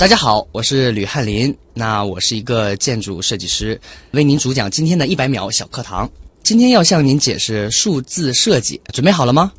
[0.00, 3.78] 大家好，我是吕翰林，那我是一个建筑设计师，
[4.12, 6.10] 为您主讲今天的一百秒小课堂。
[6.42, 9.52] 今天要向您解释数字设计，准备好了吗？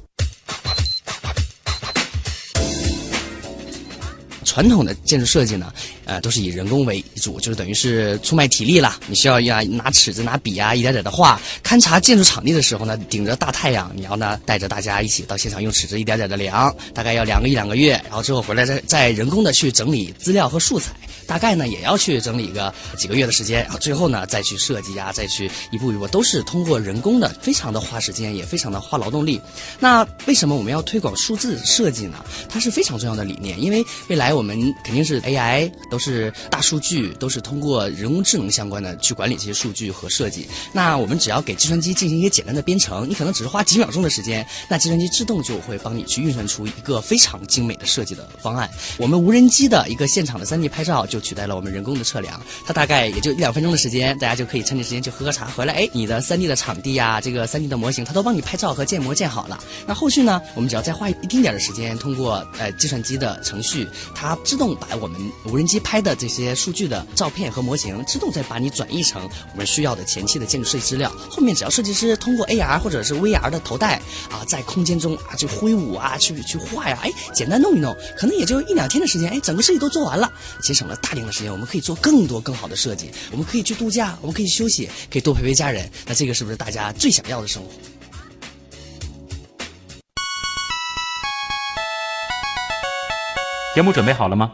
[4.43, 5.71] 传统的建筑设计呢，
[6.11, 8.99] 呃，都是以人工为主，就是等于是出卖体力了。
[9.07, 11.39] 你需要呀拿尺子、拿笔啊，一点点的画。
[11.63, 20.91] 勘察建筑场地的时候呢，顶着大太阳，你要呢带着大家一起到现场用尺子一点点的量，大概要量个一两个月，然后之后回来再再人工的去整理资料和素材，
[21.25, 29.39] 大概呢也要去整理个几个月的时间，然后最后呢再去设计呀，再去一步一步都是通过人工的，非常的花时间，也非常的花劳动力。
[29.79, 32.17] 那为什么我们要推广数字设计呢？
[32.49, 40.47] 它是非常重要的理念，因为未来我们肯定是 AI，都是大数据，都是通过人工智能相关的去管理这些数据和设计。
[40.73, 48.67] 那我们只要给计算机进行一些简单的编程，你可能只是花几秒钟的时间，那计算机自动就会帮你去运算出一个非常精美的设计的方案。
[48.97, 59.61] 我们无人机的一个现场的 3D 拍照就取代了我们人工的测量，它大概也就一两分钟的时间，大家就可以趁这时间去喝喝茶，回来哎，你的 3D 的场地呀，这个 3D 的模型，它都帮你拍照和建模建好了。
[59.85, 71.11] 那后续呢，我们只要再花一丁点的时间，通过呃计算机的程序，它自动把我们无人机拍拍的这些数据的照片和模型，自动再把你转译成我们需要的前期的建筑设计资料。
[71.29, 80.31] 后面只要设计师通过 AR 或者是 VR 的头戴啊，在空间中啊去挥舞啊，去去画呀，哎，简单弄一弄，可能也就一两天的时间，哎，整个设计都做完了，
[80.63, 85.91] 节省了大量的时间，我们可以做更多更好的设计，我们可以去度假，我们可以休息，可以多陪陪家人。
[86.05, 87.69] 那这个是不是大家最想要的生活？
[93.75, 94.53] 节目准备好了吗？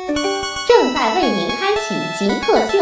[0.67, 2.77] 正在为您开启极客秀。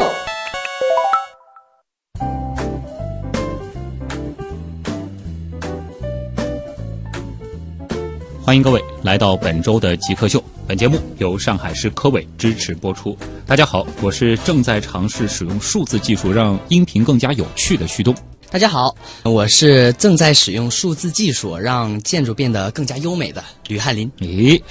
[8.44, 10.44] 欢迎各位来到本周的极客秀。
[10.67, 13.17] 本节目由上海市科委支持播出。
[13.45, 18.13] 大家好，我是正在尝试使用数字技术让音频更加有趣的旭东。
[18.51, 24.11] 大家好，我是正在使用数字技术让建筑变得更加优美的吕翰林。
[24.19, 24.61] 诶。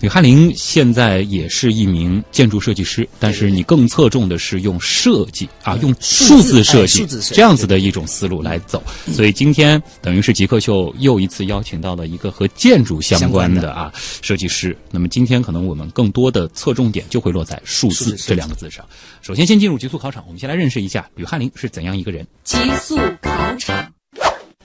[0.00, 8.82] 吕翰林现在也是一名建筑设计师，但是你更侧重的是用设计啊，用数字设计这样子的一种思路来走。
[9.12, 13.92] 所以今天等于是极客秀又一次邀请到了一个和建筑相关的啊
[14.22, 14.76] 设计师。
[14.90, 18.84] 那么今天可能我们更多的侧重点就会落在数字这两个字上。
[19.20, 22.24] 首先，先进入极速考场，我们先来认识一下吕翰林是怎样一个人。
[22.44, 23.77] 极速考场。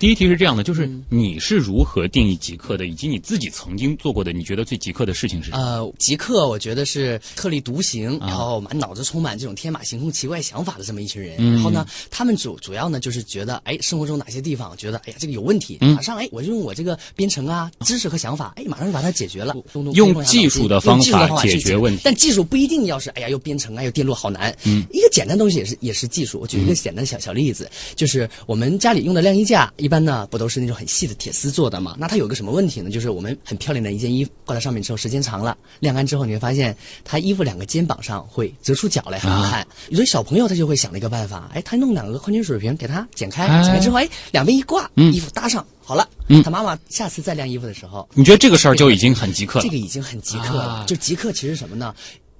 [0.04, 5.64] 第一题是这样的，就是你是如何定义极客的，以及你自己曾经做过的，你觉得最极客的事情是什么？
[5.64, 11.38] 呃，极客我觉得是特立独行，然后满脑子充满这种天马行空、奇怪想法的这么一群人。
[11.54, 19.56] 然后呢，他们主主要呢就是觉得，哎，生活中哪些地方觉得，哎呀，这个有问题，马上哎，我就用我这个编程啊、知识和想法，哎，马上就把它解决了。
[19.94, 24.54] 用技术的方法解决问题，但技术不一定要是，哎呀，又编程啊，又电路好难。
[24.66, 26.42] 嗯，一个简单东西也是也是技术。
[26.42, 30.74] 我举一个简单小小例子，就是我们家里用的晾衣架，一般呢不都是那种。
[30.74, 32.90] 很细的铁丝做的嘛，那它有个什么问题呢？
[32.90, 39.64] 就是我们很漂亮的一件衣服挂在上面之后，时间长了晾干之后，你会发现它衣服两个肩膀上会折出角来，很好看。
[39.90, 46.10] 有的小朋友他就会想了一个办法，哎，他弄两个矿泉水瓶给它剪开，剪开之后，哎，两边一挂，衣服搭上好了。
[46.44, 49.64] 他妈妈下次再晾衣服的时候，你觉得这个事儿就已经很即刻了？
[49.64, 50.84] 这个已经很即刻了。
[50.88, 51.94] 就即刻其实什么呢？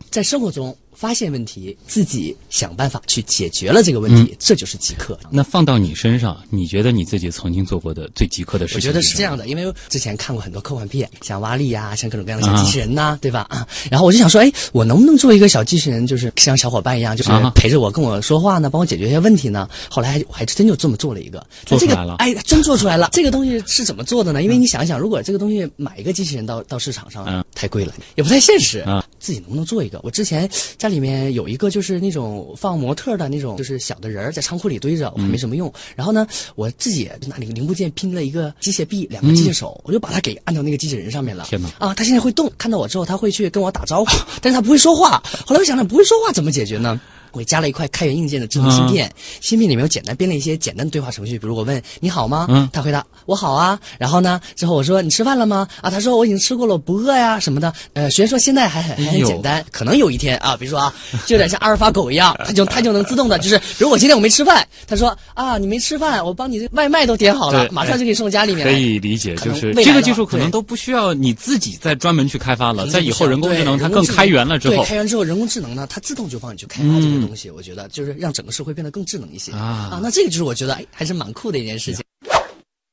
[0.10, 0.76] 在生活中。
[0.96, 5.20] 发现问题，自己想办法去解决了这个问题，这就是极客。
[5.30, 8.78] 那放到你身上，你觉得你自己曾经做过的最极客的事情？
[8.78, 13.46] 我觉得是这样的，因为之前看过很多科幻片，像瓦力呀，像各种各样的小机器人呐，对吧？
[13.50, 19.68] 啊，然后我就想说，哎，我能不能做一个小机器人，就是像小伙伴一样，就是陪着我跟我说话呢，帮我解决一些问题呢？
[19.90, 22.16] 后来我还真就这么做了一个，做出来了。
[22.20, 23.10] 哎，真做出来了。
[23.12, 24.44] 这个东西是怎么做的呢？
[24.44, 29.06] 因为你想一想，如果这个东西买一个机器人到到市场上，太贵了，也不太现实啊。
[29.20, 30.00] 自己能不能做一个？
[30.04, 30.50] 我之前
[30.84, 31.64] 家里面有一个。
[31.74, 35.74] 就是那种放模特的那种，就是小的人在仓库里堆着，我没什么用。
[35.96, 41.46] 然后呢，我自己拿那个零部件拼了一个机械臂，两个机械手，我就把它给按到那个机器人上面了。
[41.46, 41.68] 天哪！
[41.80, 45.24] 啊，他现在会动，看到我之后他会去跟我打招呼，但是他不会说话。
[45.48, 47.02] 后来我想着不会说话怎么解决呢？
[47.34, 52.46] 我加了一块开源硬件的智能芯片，芯片里面有简单编了一些简单的对话程序，比如我问你好吗？
[52.50, 53.80] 嗯，他回答我好啊。
[53.98, 55.68] 然后呢，之后我说你吃饭了吗？
[55.82, 57.74] 啊，他说我已经吃过了，不饿呀什么的。
[57.94, 60.94] 呃，虽然说现在还很还很简单，可能有一天啊，比如说啊，
[61.26, 68.66] 就有点像阿尔法狗一样， 它就它就能自动的，就是比如果今天我没吃饭，他说啊你没吃饭，我帮你这外卖都点好了，马上就给你送家里面。
[68.66, 80.00] 可以理解，就是这个技术可能都不需要你自己再专门去开发了，在以后人工智能它更开源了之后，对开源之后人工智能呢，它自动就帮你去开发这个东西，我觉得就是让整个社会变得更智能一些啊啊！
[80.02, 82.04] 那这个就是我觉得哎，还是蛮酷的一件事情。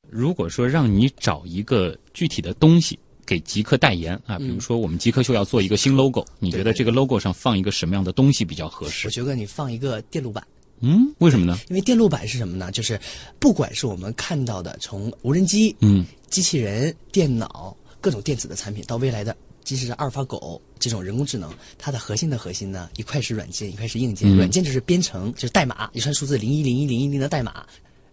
[0.09, 9.07] 如果说让你找一个具体的东西给极客代言啊，比如说我们极客秀要做一个新 logo，你觉得这个 logo 上放一个什么样的东西比较合适？
[9.07, 10.45] 我觉得你放一个电路板。
[10.81, 11.59] 嗯，为什么呢？
[11.69, 12.73] 因为电路板是什么呢？
[12.73, 12.99] 就是
[13.39, 19.37] 不管是我们看到的从无人机、嗯，机器人、电脑各种电子的产品，到未来的。
[19.65, 24.35] 即使是阿尔法狗这种人工智能，它的核心的核心呢，一块是软件，一块是硬件。
[24.37, 27.65] 软件就是编程，就是代码，一串数字零一零一零一零的代码，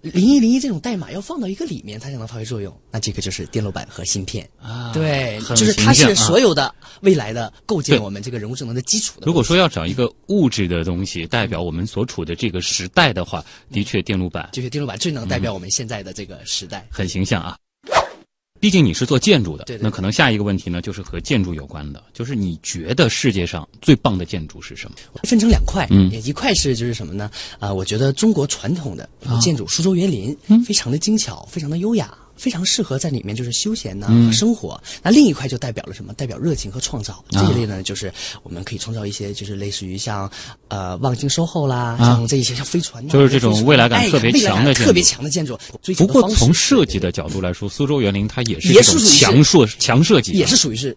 [0.02, 2.76] 零一零一这种代码要放到一个里面，它才能发挥作用。
[2.92, 9.26] 那这个就是电路板和芯片啊，对，就是它是所有的未来的构建我们这个人工智能的基础的。
[9.26, 17.58] 如果说要找一个物质的东西代表我们所处的这个时代的话，的确电路板，就是电路板最能代表我们现在的这个时代，很形象啊。
[18.60, 24.96] 毕竟你是做建筑的，那可能下一个问题呢，就是和建筑有关的，就是你觉得世界上最棒的建筑是什么？
[25.24, 27.30] 分成两块，嗯，一块是就是什么呢？
[27.60, 29.08] 啊，我觉得中国传统的
[29.40, 32.14] 建筑，苏州园林，非常的精巧，非常的优雅。
[32.38, 34.82] 非常适合在里面就是休闲呢和生活。
[35.02, 36.14] 那另一块就代表了什么？
[36.14, 37.24] 代表热情和创造。
[37.30, 38.14] 这一类呢，就是
[38.44, 40.30] 我们可以创造一些，就是类似于像
[40.68, 45.58] 呃望京收后啦，像这一些像飞船，就是这种未来感特别强的特别强的建筑。
[45.98, 50.96] 不过从设计的角度来说，苏州园林它也是一种强设强设计，也是属于是。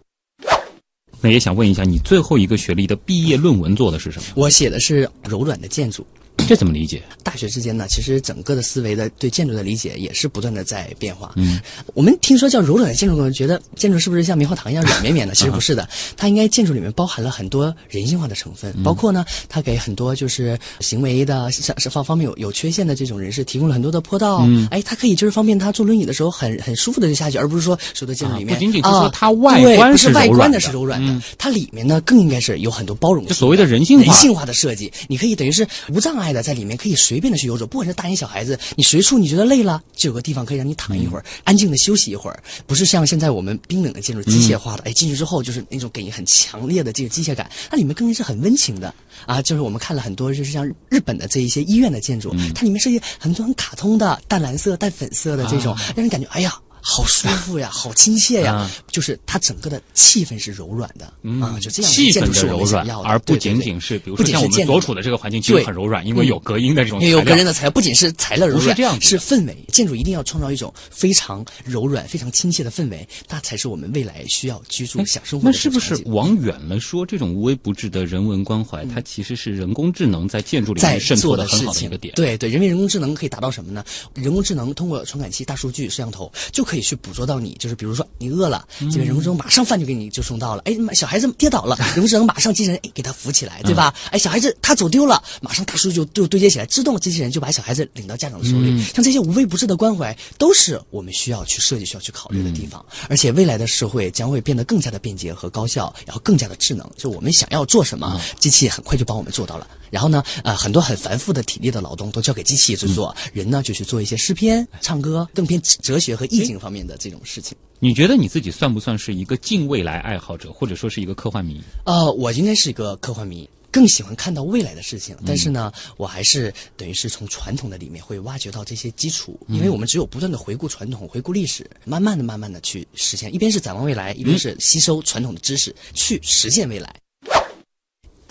[1.19, 4.25] 那也想问一下，你最后一个学历的毕业论文做的是什么？
[4.35, 6.05] 我写的是柔软的建筑。
[6.47, 7.01] 这怎么理解？
[7.23, 11.31] 大学之间呢，其实整个的思维的对建筑的理解也是不断的在变化。
[11.37, 11.59] 嗯，
[11.93, 15.33] 我们听说叫柔软的建筑，觉得建筑是不是像棉花糖一样软绵绵的？
[15.33, 24.41] 其实不是的，它应该建筑里面包含了很多人性化的成分，包括呢，它给很多就是行为的像是方方面有有缺陷的这种人士提供了很多的坡道。
[24.45, 33.25] 嗯，哎，它可以就是方便他坐轮椅的时候很很舒服的就下去，而不是说说的建筑里面不仅仅是说它外观是外观的是柔软的，它里面呢更应该是有很多包容。
[33.25, 36.95] 就所谓的人性化人性化的设计，你可以等于是无障碍的在里面可以。
[37.01, 42.43] 随便的去游走，不管是大人小孩子，你随处你觉得累了，就有个地方可以让你躺一会儿，安静的休息一会儿。
[42.67, 48.93] 不是像现在我们冰冷的建筑，机械化的，哎，进去之后就是那种给你很强烈的这个机械感，那里面更是很温情的
[49.25, 49.41] 啊。
[49.41, 56.53] 就是我们看了很多，就是像日本的这一些医院的建筑，它里面设计很多很卡通的淡蓝色、淡粉色的这种，让人感觉哎呀。
[56.81, 61.05] 好舒服呀，好亲切呀，就是它整个的气氛是柔软的
[61.45, 69.57] 啊，就这样气氛的柔软，而不仅仅是比如说像我们所处的这个环境其实很柔软，因为有隔音的这种材料，有隔音的材料，不仅是材料柔软，是这样，是氛围。
[69.71, 75.45] 建筑一定要创造一种非常柔软、非常亲切的氛围，那才是我们未来需要居住、享生活。
[75.47, 82.13] 那是不是往远了说，这种无微不至的人文关怀，它其实是人工智能在建筑里面渗透的很好的一个点？
[82.15, 83.83] 对对，人为人工智能可以达到什么呢？
[84.15, 87.53] 人工智能通过传感器、大数据、摄像头就可以去捕捉到你。
[87.59, 90.61] 就是比如说你饿了，这边人工智能马上饭就给你就送到了。
[90.63, 93.93] 哎，小孩子跌倒了，人工智能马上机器人哎给他扶起来，对吧？
[94.09, 98.81] 哎，小孩子他走丢了，马上大数据就就对接起来，自动机器人就把小孩子领到家长的手里。
[98.95, 102.83] 像这些无微不至的关怀，都是我们需要去设计、需要去考虑的地方。
[103.09, 106.89] 而且未来的社会将会变得更加的便捷和高效，然后更加的智能。
[106.95, 109.67] 就我们想要做什么，机器很快就帮我们做到了。
[109.91, 117.55] 然后呢，呃，很多很繁复的体力的劳动都交给机器去做，人呢就去做一些诗篇、唱歌，更偏哲学和意境方面的这种事情。
[117.79, 121.61] 你觉得你自己算不算是一个近未来爱好者，或者说是一个科幻迷？
[121.85, 125.17] 呃，我应该是一个科幻迷，更喜欢看到未来的事情。
[125.25, 133.33] 但是呢，我还是等于是从传统的里面会挖掘到这些基础，因为我们只有不断的回顾传统、回顾历史，慢慢的、慢慢的去实现。
[133.33, 136.95] 一边是展望未来，一边是吸收传统的知识，去实现未来。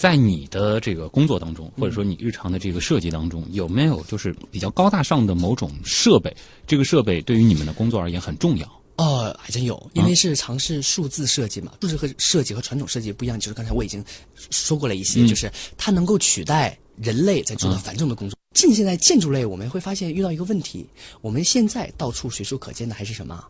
[0.00, 6.34] 在你的这个工作当中，或者说你日常的这个设计当中，有没有就是比较高大上的某种设备？
[6.66, 8.66] 这个设备对于你们的工作而言很重要？
[8.96, 11.72] 哦，还真有，因为是尝试数字设计嘛。
[11.82, 14.02] 数字和设计和传统设计不一样，就是刚才我已经
[14.48, 18.34] 说过了一些，就是它能够取代人类在做的繁重的工作。
[18.54, 20.88] 近现代建筑类，我们会发现遇到一个问题：
[21.20, 23.44] 我们现在到处随处可见的还是什么？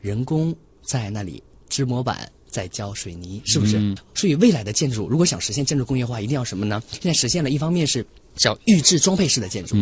[0.00, 2.30] 人工在那里支模板。
[2.56, 3.94] 在浇水泥，是不是？
[4.14, 6.82] 所以未来的建筑，如果想实现建筑工业化，一定要什么呢？
[6.90, 9.76] 现在实现了一方面是叫预制装配式的建筑。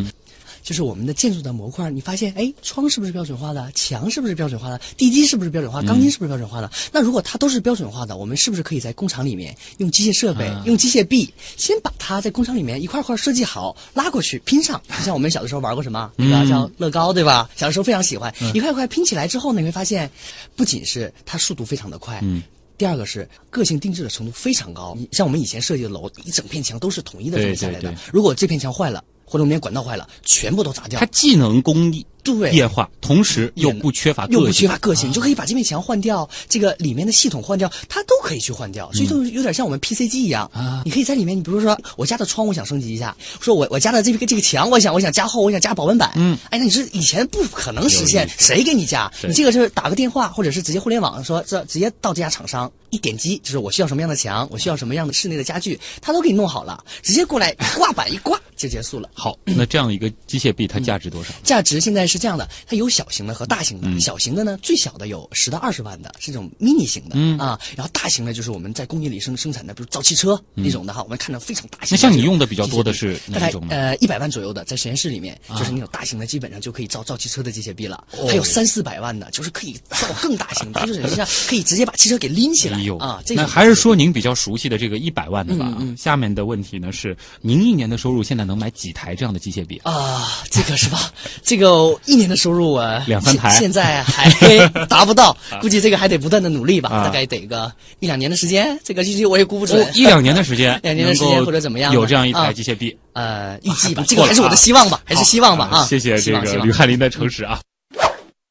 [0.64, 3.71] 就是我们的建筑的模块，你发现，哎，窗是不是标准化的？
[3.75, 4.81] 墙是不是标准化的？
[4.97, 5.83] 地基是不是标准化？
[5.83, 6.71] 钢筋是不是标准化的？
[6.90, 14.81] 那如果它都是标准化的，我们是不是可以在工厂里面用机械设备、用机械臂，先把它在工厂里面一块块设计好，拉过去拼上？
[14.88, 16.47] 就像我们小的时候玩过什么，对吧？
[16.47, 17.47] 叫乐高，对吧？
[17.57, 20.11] 小的时候非常喜欢，一块块拼起来之后呢，你会发现，
[20.57, 22.43] 不仅是它速度非常的快，嗯。
[22.76, 27.95] 第二个是个性定制的程度非常高，像我们以前设计的楼，一整片墙都是统一的这么下来的。
[28.12, 30.99] 如果这片墙坏了，或者我们连管道坏了，全部都砸掉。
[30.99, 32.04] 它既能工艺。
[32.25, 40.83] 对，变化，同时又不缺乏又不缺乏个性，你就可以把这面墙换掉，这个里面的系统换掉，它都可以去换掉，所以就有点像我们 PC 机一样啊。
[40.87, 49.12] 你可以在里面，你比如说我家的窗，户想升级一下，说我我家的这个这个墙，我想我想加厚，我想加保温板，嗯，哎，那你是以前不可能实现，谁给你加？
[49.23, 59.11] 你这个是打个电话，或者是直接互联网说这直接到这家厂商一点击，就是我需要什么样的墙，我需要什么样的室内的家具，他都给你弄好了，直接过来挂板一挂就结束了。
[59.12, 61.31] 好，那这样一个机械臂它价值多少？
[61.43, 62.94] 价值现在是这样的，它有。
[62.94, 67.59] 小型的和大型的，小型的呢，最小的有十到二十万的，是这种 mini 型的啊。
[67.75, 71.02] 然后大型的，就是我们在工业里生生产的，比如造汽车那种的哈。
[71.02, 71.88] 我们看到非常大型。
[71.90, 73.75] 那像你用的比较多的是哪种呢？
[73.75, 78.04] 呃，一百万左右的，在实验室里面，就是那种大型的，基本上就可以造造汽车的机械臂了。
[78.28, 83.21] 还有三四百万的，就是可以造更大型，的， 就是实际上可以直接把汽车给拎起来啊。
[83.30, 85.76] 那还是说您比较熟悉的这个一百万的吧？
[85.99, 90.30] 下面的问题呢是，您一年的收入现在能买几台这样的机械臂啊？
[90.52, 91.12] 这个是吧？
[91.42, 93.51] 这个一年的收入啊，两三台。
[93.51, 94.29] 现在还
[94.89, 97.71] 达不到， 估计这个还得不断的努力吧，大概得个
[98.01, 99.87] 一两年的时间，这个具体我也估不准。
[99.95, 105.87] 一两年的时间， 两年的时间或者怎么样，有这样一台机械臂，呃，预计吧，这个还是我的希望吧，还是希望吧啊！
[105.89, 107.61] 谢谢这个吕汉林的诚实啊。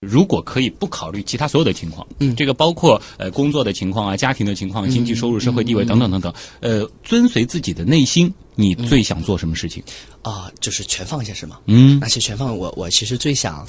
[0.04, 9.84] 如果可以不考虑其他所有的情况，嗯，这个包括呃工作的情况啊、家庭的情况、经济收入、社会地位等等等等，呃，遵随自己的内心，你最想做什么事情？
[10.22, 11.60] 啊，就是全放下是吗？
[11.66, 13.66] 嗯，那些全放，我我其实最想。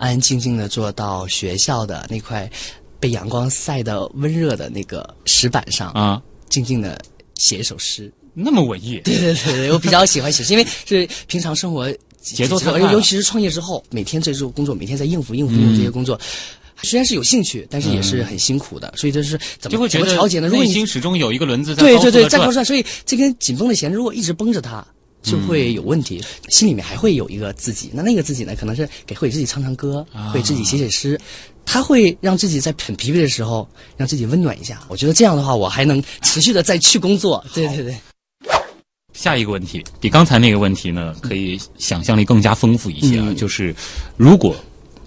[0.00, 2.48] 安安静静的坐到学校的那块
[3.00, 6.96] 被阳光晒的温热的那个石板上啊，静静的
[7.34, 9.00] 写一首诗，那么文艺。
[9.04, 11.92] 对对对，我比较喜欢写诗，因为是平常生活
[12.34, 16.18] 节奏太尤其是创业之后，每天在做工作，每天在应付应付这些工作，
[16.82, 20.48] 虽然是有兴趣，但是也是很辛苦的，所以这是怎么怎么调节呢？
[20.48, 24.86] 内心始终有一个轮子在对对对在高转，所以这根紧绷的弦如果一直绷着它。
[25.20, 27.90] 就会有问题，心里面还会有一个自己。
[27.92, 31.20] 那那个自己呢，可能是给会自己唱唱歌，会自己写写诗，
[31.66, 34.80] 他会让自己在很疲惫的时候，让自己温暖一下。
[34.86, 37.44] 我觉得这样的话，我还能持续的再去工作。
[37.52, 37.96] 对对对。
[39.18, 43.34] 下一个问题比刚才那个问题呢，可以想象力更加丰富一些啊。
[43.36, 43.74] 就是
[44.16, 44.54] 如果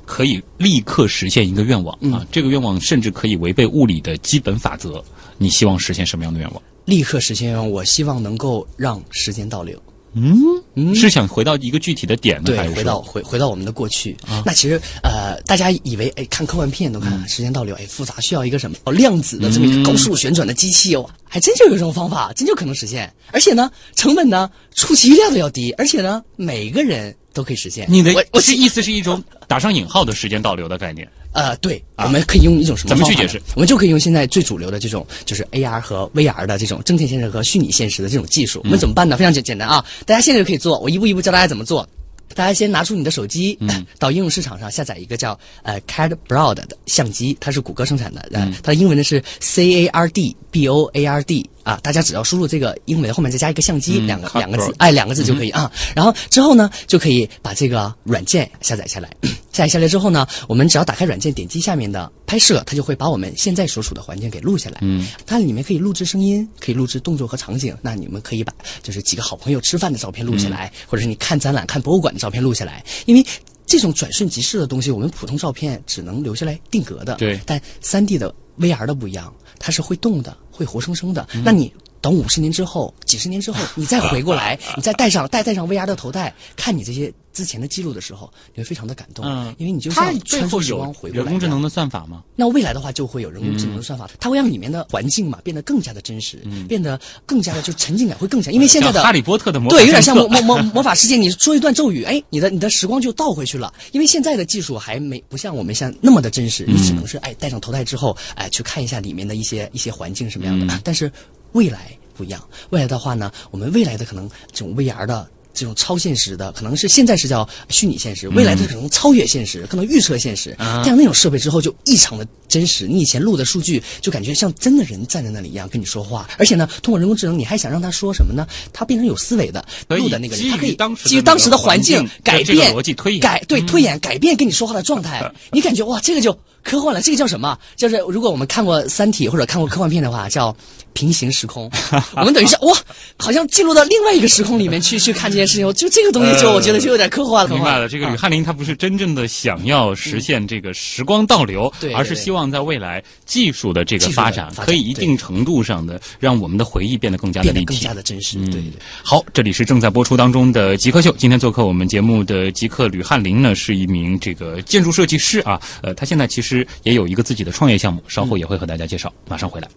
[0.06, 5.01] 可以立刻实现一个愿望啊，这个愿望甚至可以违背物理的基本法则，
[5.38, 6.62] 你希望实现什么样的愿望？
[6.84, 9.82] 立刻实现愿望，我希望能够让时间倒流。
[10.12, 10.61] 嗯，
[10.95, 14.15] 是想回到一个具体的点呢，对，回到回回到我们的过去。
[14.45, 18.77] 那其实呃，大家以为哎，看科幻片都看时间倒流，哎，复杂需要一个什么？
[18.85, 23.13] 哦，量子的这么一个高速旋转的机器哦，还真就有这种方法，真就可能实现。
[23.31, 27.85] 而且呢，成本呢，出奇量的要低，而且呢，每个人都可以实现。
[27.89, 31.07] 你的我是意思是一种打上引号的时间倒流的概念。
[31.33, 32.89] 呃，对，我们可以用一种什么？
[32.89, 33.41] 怎么去解释？
[33.55, 38.61] 我们就可以用现在最主流的这种，就是 AR 和 VR 的这种真实现实和虚拟现实的这种技术。
[38.63, 39.15] 我们怎么办呢？
[39.15, 39.83] 非常简简单啊！
[40.05, 41.88] 大家现在就可以做，我一步一步教大家怎么做。
[42.33, 43.59] 大家先拿出你的手机，
[44.00, 55.72] 到应用市场上下载一个叫呃 CAD Broad 的相机，它是谷歌生产的，呃，它的英文呢是 C A R D B O A R D 啊，大家只要输入这个英文后面再加一个相机两个两个字，哎，两个字就可以啊。
[55.96, 59.10] 然后之后呢，就可以把这个软件下载下来。
[59.51, 64.77] 下载下来之后呢，我们只要打开软件，点击下面的拍摄，它就会把我们现在所处的环境给录下来。
[64.82, 67.75] 嗯，它里面可以录制声音，可以录制动作和场景。
[67.82, 72.84] 那你们可以把就是几个好朋友吃饭的照片录下来，或者是你看展览、看博物馆的照片录下来。
[73.06, 73.25] 因为
[73.65, 77.15] 这种转瞬即逝的东西，我们普通照片只能留下来定格的。
[77.15, 81.25] 对，但三 D 的 VR 的不一样，它是会动的，会活生生的。
[81.46, 81.72] 那你。
[82.01, 91.24] 等五十年之后，几十年之后， 你再回过来，你再戴上戴戴上 VR 的头戴，看你这些之前的记录的时候，你会非常的感动，嗯，因为你就像穿梭时光回过来。
[91.24, 92.24] 人工智能的算法吗？
[92.36, 98.51] 那未来的话就会有人工智能的算法，它会让里面的环境嘛变得更加的真实，变得更加的就沉浸感会更强。
[98.51, 103.72] 因为现在的哈利波特的魔对，有点像魔 魔魔魔法世界，你说一段咒语，哎，你的你的时光就倒回去了。
[103.91, 110.81] 因为现在的技术还没不像我们像那么的真实，你只能是哎戴上头戴之后，哎去看一下里面的一些一些环境什么样的。
[110.84, 111.12] 但是
[111.53, 111.91] 未来。
[112.13, 120.51] 不一样，未来的话呢，我们未来的可能这种 VR 的这种超现实的，可能是现在是叫虚拟现实，未来的可能超越现实，可能预测现实。
[120.60, 128.46] 啊这样那种设备之后就异常的真实，你以前录的数据就感觉像真的人站在那里一样跟你说话，而且呢，通过人工智能，你还想让他说什么呢？
[128.72, 137.58] 他变成有思维的，录的那个人，他可以基于当时的环境改变逻辑推演改对嗯推演改变跟你说话的状态， 你感觉哇，这个就科幻了，这个叫什么？
[137.75, 140.56] 就是如果我们看过《三体》或者看过科幻片的话，叫
[140.94, 141.70] 平行时空。
[142.18, 142.77] 我们等于是哇，
[143.18, 147.56] 好像进入到另外一个时空里面去 去看这件事情，就这个东西就呃我觉得就有点科幻了。
[147.56, 157.77] 明白了，这个吕啊汉林他不是真正的想要实现这个时光倒流，而是希望在未来技术的这个发展，可以一定程度上的让我们的回忆变得更加的立体更。
[157.77, 158.38] 加的真实。
[158.38, 158.74] 嗯对对。
[159.01, 161.15] 好，这里是正在播出当中的极客秀。
[161.18, 165.60] 今天做客我们节目的极客吕汉林呢，是一名这个建筑设计师啊。
[165.82, 166.50] 呃，他现在其实
[166.84, 169.12] 也有一个自己的创业项目，稍后也会和大家介绍。
[169.27, 169.67] 马上回来。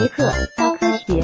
[0.00, 1.22] 极客高科学。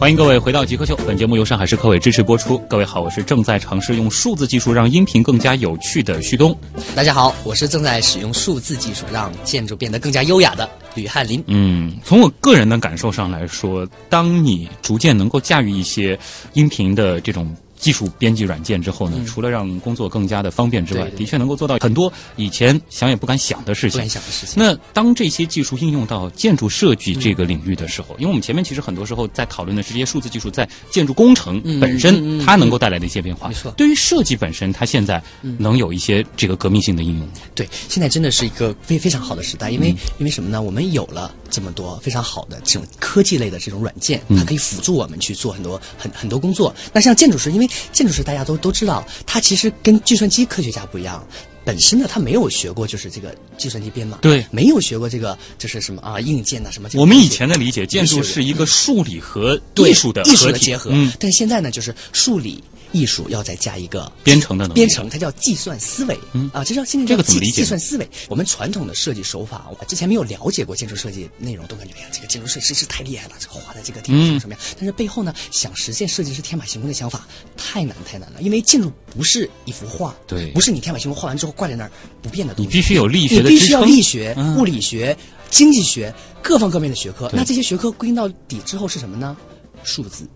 [0.00, 2.56] 欢迎各位回到极客秀，本节目由上海市科委支持播出。
[2.68, 6.56] 各位好，我是正在尝试用数字技术让音频更加有趣的旭东。
[6.94, 11.42] 大家好，我是正在使用数字技术让建筑变得更加优雅的吕汉林。
[11.48, 16.16] 嗯，从我个人的感受上来说，当你逐渐能够驾驭一些
[16.52, 24.08] 音频的这种技术编辑软件之后呢，除了让工作更加的方便之外，嗯对对对的确能够做到很多以前想也不敢想的事情不敢。
[24.08, 24.54] 想的事情。
[24.56, 33.48] 那当这些技术应用到建筑设计这个领域的时候，因为我们前面其实很多时候在讨论的是这些数字技术在建筑工程嗯本身它能够带来的一些变化。
[33.48, 35.22] 没错对于设计本身，它现在
[35.58, 37.28] 能有一些这个革命性的应用。
[37.54, 40.60] 对，现在真的是一个非非常好的时代，因为、嗯因为什么呢？
[40.60, 46.74] 我们有了这么多非常好的这种科技类的这种软件，嗯它可以辅助我们去做很多很很多工作。
[46.92, 51.26] 那像建筑师，因为建筑师大家都都知道，他其实跟计算机科学家不一样。
[51.64, 60.90] 本身呢，他没有学过就是这个计算机编码，对没有学过这个就是什么啊硬件呐、什么我们以前的理解，建筑是一个数理和对艺术的艺术的结合。
[60.94, 62.64] 嗯，但现在呢，就是数理。
[62.92, 68.08] 艺术要再加一个编程的能力编程它叫计算思维，嗯啊，这叫现在叫计这个怎么理解计算思维。
[68.28, 74.62] 我们传统的设计手法，我之前没有了解过建筑设计内容，都感觉哎呀，这个建筑设计师太厉害了，这个画的这个地方什么什么样。
[74.76, 77.26] 但是背后呢，想实现设计师天马行空的想法，
[77.56, 81.90] 太难太难了，因为建筑不是一幅画，对不是你天马行空画完之后挂在那儿
[82.22, 83.58] 不变的东西，你必须有力学你的支撑。
[83.58, 85.16] 必须要力学、嗯物理学、
[85.50, 87.30] 经济学各方各面的学科。
[87.32, 89.36] 那这些学科归根到底之后是什么呢？
[89.84, 90.26] 数字。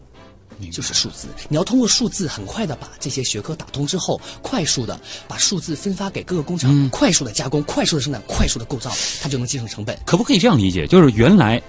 [0.70, 8.90] 就是数字，你要通过数字很快的把这些学科打通之后，快速的把数字分发给各个工厂，嗯快速的加工，快速的生产，快速的构造，
[9.20, 9.98] 它就能节省成本。
[10.04, 10.86] 可不可以这样理解？
[10.86, 11.62] 就是原来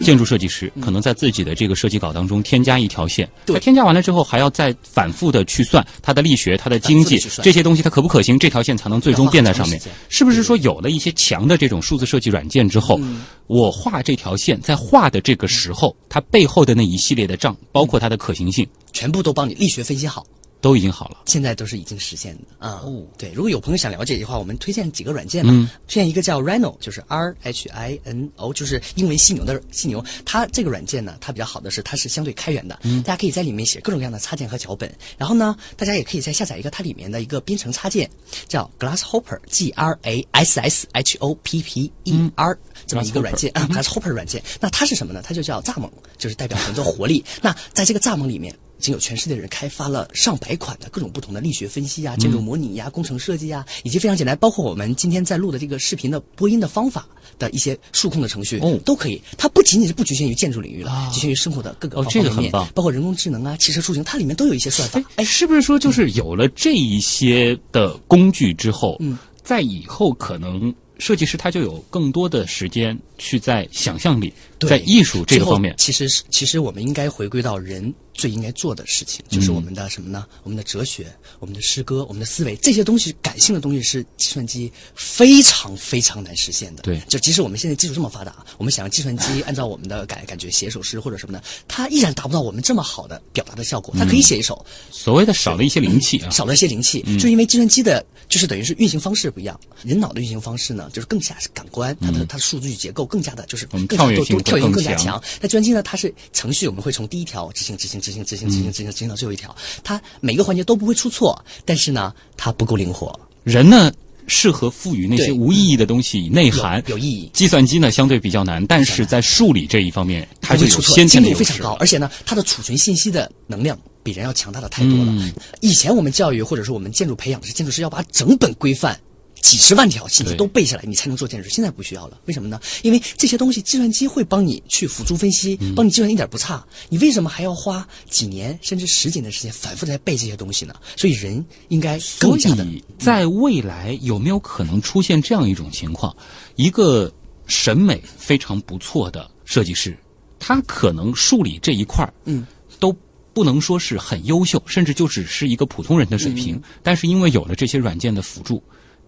[0.00, 0.82] 建筑设计师嗯。
[0.82, 3.54] 可能在自己的这个设计稿当中添加一条线，对。
[3.54, 9.80] 他添加完了之后还要再反复的去算它的力学、它的经济这些东西它可不可行，这条线才能最终变在上面。
[10.08, 13.22] 是不是说有了一些强的这种数字设计软件之后，嗯。
[13.46, 20.26] 我画这条线在画的这个时候，它背后的那一系列的账，包括它的可行性，全部都帮你力学分析好，
[20.60, 21.18] 都已经好了。
[21.26, 22.80] 现在都是已经实现的啊。
[22.84, 25.52] 哦对，如果有朋友想了解的话，我们推荐几个软件嘛。
[25.54, 30.04] 嗯推荐一个叫 Rhino，就是 R H I N O，就是英文犀牛的犀牛。
[30.24, 34.92] 它这个软件呢，它比较好的是它是相对开源的，嗯大家可以在里面写各种各样的插件和脚本。
[35.16, 38.08] 然后呢，大家也可以再下载一个它里面的一个编程插件，
[38.46, 44.42] 叫 Glasshopper，G R A S S H O P P E R，、这么一个软件啊，Glasshopper 软件。
[44.60, 45.22] 那它是什么呢？
[45.24, 47.24] 它就叫蚱蜢，就是代表很多活力。
[47.40, 48.54] 那在这个蚱蜢里面。
[48.78, 57.06] 已经有全世界的人开发了上百款的各种不同的力学分析啊、建筑模拟呀、工程设计呀，以及非常简单，包括我们今天在录的这个视频的播音的方法
[57.38, 59.20] 的一些数控的程序，哦都可以。
[59.36, 65.02] 它不仅仅是不局限于建筑领域了，局限于生活的各个哦方方面哦，这个很棒包括人工智能啊、汽车出行，它里面都有一些算法。
[65.16, 75.74] 哎，是不是说就是有了这一些的工具之后，嗯，在以后可能设计师他就有更多的时间去在想象力、对在艺术这个方面。
[75.78, 80.26] 其实是其实我们应该回归到人最应该做的事情，嗯就是我们的什么呢？
[80.42, 81.06] 我们的哲学、
[81.38, 86.82] 我们的诗歌、我们的思维这些东西，感性的东西是计算机非常非常难实现的。
[86.82, 93.94] 对就即使我们现在技术这么发达，我们想让计算机按照我们的感感觉写一首诗或者什么的，它依然达不到我们这么好的表达的效果。
[93.96, 99.58] 它可以写一首，所谓的少了一些灵气啊，少了一些灵气，就因为计算机的，就是等于是运行方式不一样。
[99.84, 105.22] 人脑的运行方式呢，就是更加是感官，它的它的数据结构更加的就是跳跃性会多跳跃性更强更加强。
[105.40, 113.92] 那计算机呢，它是程序，我们会从第一条执行执行执行执行执行执行执行到最后一条，它每个环节都不会出错，但是呢，它不够灵活，人呢
[114.26, 116.82] 适合赋予那些无意义的东西以内涵。
[116.86, 117.30] 有有意义。
[117.34, 121.74] 计算机呢相对比较难，但是在数理这一方面，它就有先天的优非常高，。
[121.74, 125.32] 而且呢，它的储存信息的能量比人要强大的太多了。
[125.60, 128.98] 以前我们教育或者说我们建筑培养的是建筑师要把整本规范
[129.48, 131.48] 几十万条信息都背下来，你才能做建筑。
[131.48, 132.60] 现在不需要了，为什么呢？
[132.82, 136.62] 因为这些东西计算机会帮你去辅助分析，帮你计算一点不差。
[136.90, 140.74] 你为什么还要花几年甚至十几年的时间反复在背这些东西呢？
[140.98, 142.66] 所以人应该更加的。
[142.98, 146.14] 在未来有没有可能出现这样一种情况？
[146.56, 147.10] 一个
[147.46, 149.96] 审美非常不错的设计师，
[150.38, 152.46] 他可能数理这一块儿，嗯，
[152.78, 152.94] 都
[153.32, 156.60] 不能说是很优秀，甚至就只是一个普通人的水平。
[156.82, 158.62] 但是因为有了这些软件的辅助。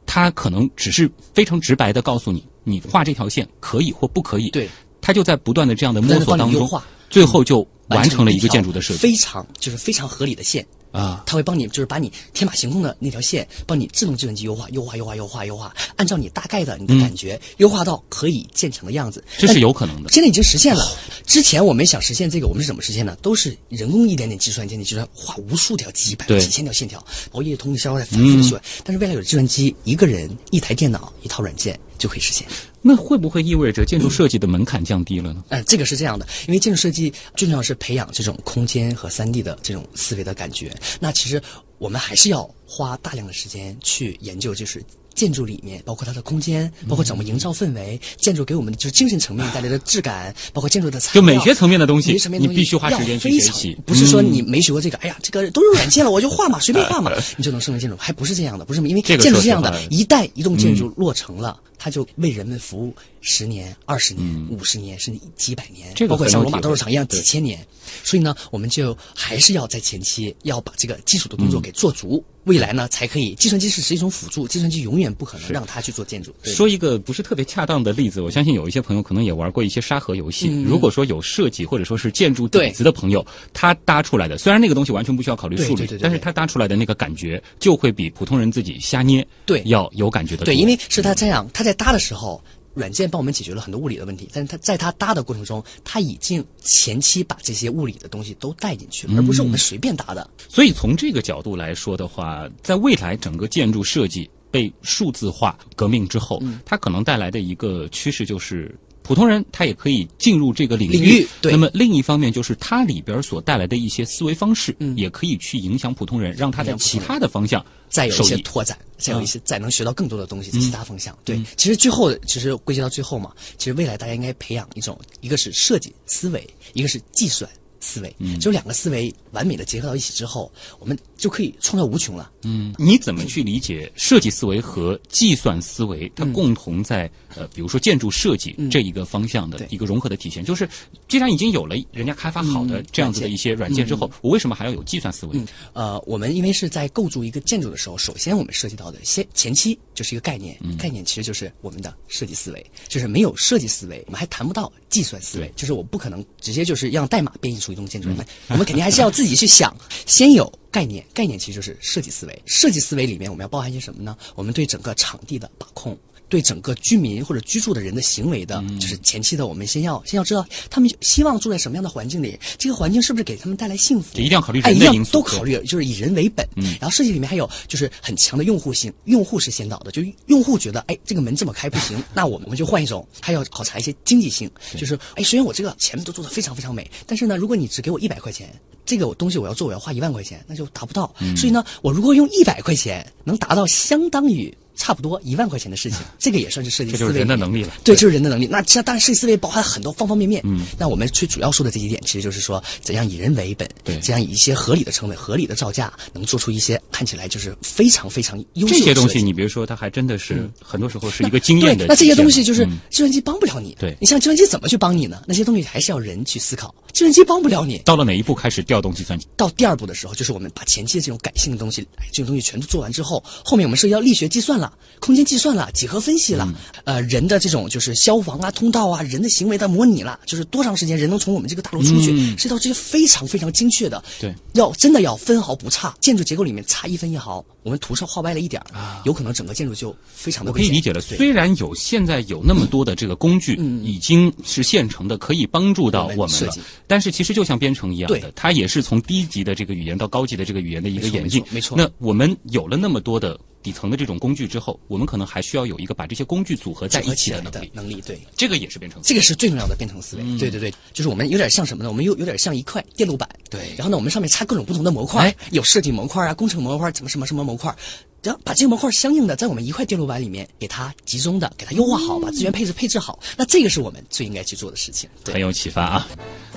[0.07, 4.51] 他可能只是非常直白的告诉你，你画这条线可以或不可以。
[4.51, 4.69] 对，
[5.01, 6.69] 他就在不断的这样的摸索当中，
[7.09, 10.67] 最后就完成了一个建筑的设计，非常就是非常合理的线。
[10.93, 19.23] 啊，它会帮你，就是把你天马行空的那条线，帮你自动计算机优化，优化，优化，优化，优化，按照你大概的你的感觉优化到可以建成的样子。
[19.39, 20.11] 这是有可能的。
[20.11, 20.85] 现在已经实现了。
[21.27, 23.15] 之前我们想实现这个，我们是怎么实现的？
[23.17, 28.61] 都是人工一点点计算，一点点计算，画无数条、几百、几千条线条，熬夜通宵在反复的算。
[28.85, 32.47] 但是未来有计算机，一个人一台电脑一套软件就可以实现。
[32.83, 35.45] 那会不会意味着建筑设计的门槛降低了呢？
[35.49, 40.75] 嗯，这个是这样的，因为建筑设计最重要是培养这种空间和三 D 的这种思维的感觉。
[40.99, 41.43] 那其实
[41.79, 44.83] 我们还是要花大量的时间去研究，就是
[45.15, 53.77] 建筑里面，包括它的空间，包括怎么营造氛围，建筑给我们就是精神层面带来的质感，包括建筑的材料，就美学层面的东西，你必须花时间去学习。
[53.85, 61.61] 不是说你没学过这个，哎呀，这个都是软件了，我就画嘛，随便画嘛，你就能胜任建筑，还不是这样的，不是因为建筑是这样的，一旦一栋建筑落成了。
[61.81, 67.67] 它就为人们服务十年、二十年、五十年，甚至几百年，包括像罗马斗兽场一样几千年。
[68.05, 73.35] 所以呢，我们就还是要在前期要把这个基础的工作给做足，未来呢才可以。
[73.35, 76.33] 计算机是是一种辅助，计算机永远不可能让它去做建筑。
[76.45, 80.63] 说一个不是特别恰当的例子，我相信有一些朋友可能也玩过一些沙盒游戏。
[80.63, 90.45] 如果说有设计或者说是建筑底子的朋友，他搭出来的，虽然那个东西完全不需要考虑数理，但是他搭出来的那个感觉就会比普通人自己瞎捏对要有感觉的。
[90.45, 91.70] 对，因为是他这样，他在。
[91.71, 92.43] 在搭的时候，
[92.75, 100.29] 软件帮我们解决了很多物理的问题，但是它在它搭的过程中，它已经前期把这些物理的东西都带进去了，而不是我们随便搭的。
[100.49, 108.77] 所以从这个角度来说的话，在未来整个建筑设计被数字化革命之后，它可能带来的一个趋势就是。
[109.03, 121.17] 普通人他也可以进入这个领域，那么另一方面就是它里边所带来的一些思维方式，也可以去影响普通人，让他在其他的方向再有一些拓展，再有一些再能学到更多的东西在其他方向。
[121.25, 127.51] 对，其实最后其实归结到最后嘛，其实未来大家应该培养一种，一个是设计思维，一个是计算。
[127.83, 132.31] 思维，就两个思维完美的结合到一起之后，我们就可以创造无穷了。
[132.43, 136.07] 嗯，你怎么去理解设计思维和计算思维？
[136.15, 140.45] 它共同在呃，比如说建筑设计这一个方向的一个融合的体现。
[140.45, 140.69] 就是
[141.09, 145.41] 既然已经有了人家开发好的这样子的一些软件之后，我为什么还要有计算思维？
[145.73, 155.51] 呃，我们因为是在构筑一个建筑的时候，首先我们涉及到的先前期就是一个概念，概念其实就是我们的设计思维，就是没有设计思维，我们还谈不到计算思维。
[155.57, 157.71] 就是我不可能直接就是让代码编译出。
[157.71, 159.73] 一栋建筑来，我们肯定还是要自己去想，
[160.07, 162.43] 先有概念，概念其实就是设计思维。
[162.47, 164.17] 设计思维里面，我们要包含一些什么呢？
[164.35, 165.97] 我们对整个场地的把控。
[166.31, 174.17] 对整个居民或者居住的人的行为的，就是前期的，我们先要先要知道他们希望住在什么样的环境里，这个环境是不是给他们带来幸福？
[174.17, 176.49] 一定要考虑人的因素，都考虑，就是以人为本。
[176.81, 183.07] 然后设计里面还有就是很强的用户性，用户是先导的，就用户觉得哎这个门这么开不行， 那我们就换一种。
[183.21, 188.49] 还要考察一些经济性，就是哎虽然我这个前面都做的非常非常美，但是呢如果你只给我一百块钱，
[188.87, 191.13] 这个东西我要做我要花一万块钱，那就达不到。
[191.37, 194.57] 所以呢我如果用一百块钱能达到相当于。
[194.81, 196.99] 差不多一万块钱的事情， 这个也算是设计思维。
[197.01, 197.75] 这就是人的能力了。
[197.85, 198.47] 对，就是人的能力。
[198.47, 200.41] 那这当然设计思维包含很多方方面面。
[200.45, 200.63] 嗯。
[200.79, 211.85] 那我们最主要说的这几点，其实就是说，怎样以人为本，对，怎样以一些合理的成本、合理的造价，能做出一些看起来就是非常非常优秀的这些东西，你比如说，它还真的是很多时候是一个经验的。
[211.87, 213.77] 那这些东西就是计算机帮不了你。
[213.79, 213.95] 对。
[214.01, 215.23] 你像计算机怎么去帮你呢？
[215.27, 216.75] 那些东西还是要人去思考。
[216.93, 217.79] 计算机帮不了你。
[217.85, 219.27] 到了哪一步开始调动计算机？
[219.37, 225.51] 到第二步的时候，就是我们把前期的这种感性的东西，哎，这种东西全都做完之后，后面我们涉及到力学计算了，空间计算。
[225.51, 226.49] 了几何分析了，
[226.85, 240.53] 呃，人的这种就是消防啊、通道啊、人的行为的模拟了，就是多长时间人能从我们这个大楼出去，涉及到这些非常非常精确的，对，要真的要分毫不差，建筑结构里面差一分一毫，我们图上画歪了一点啊，有可能整个建筑就非常的。
[240.53, 246.55] 我可以理解了，虽然有现在有那么多的这个工具已经是现成的，可以帮助到我们了，
[246.87, 251.77] 但是其实就像编程一样的，它也是从低级的这个语言到高级的这个语言的一个演进，没错。
[251.77, 253.37] 那我们有了那么多的。
[253.63, 257.71] 底层的这种工具之后，我们可能还需要有一个把这些工具组合在一起的能力。
[257.75, 259.01] 能力对，这个也是编程。
[259.03, 260.23] 这个是最重要的编程思维。
[260.39, 261.91] 对对对，就是我们有点像什么呢？
[261.91, 263.29] 我们又有点像一块电路板。
[263.51, 263.75] 对。
[263.77, 267.75] 然后呢，我们上面插各种不同的模块，有设计模块啊，工程模块，什么什么什么模块。
[268.23, 273.19] 然后把这个模块相应的在我们一块电路板里面给它集中的给它优化好，把资源配置配置好。
[273.37, 275.09] 那这个是我们最应该去做的事情。
[275.25, 276.07] 很有启发啊！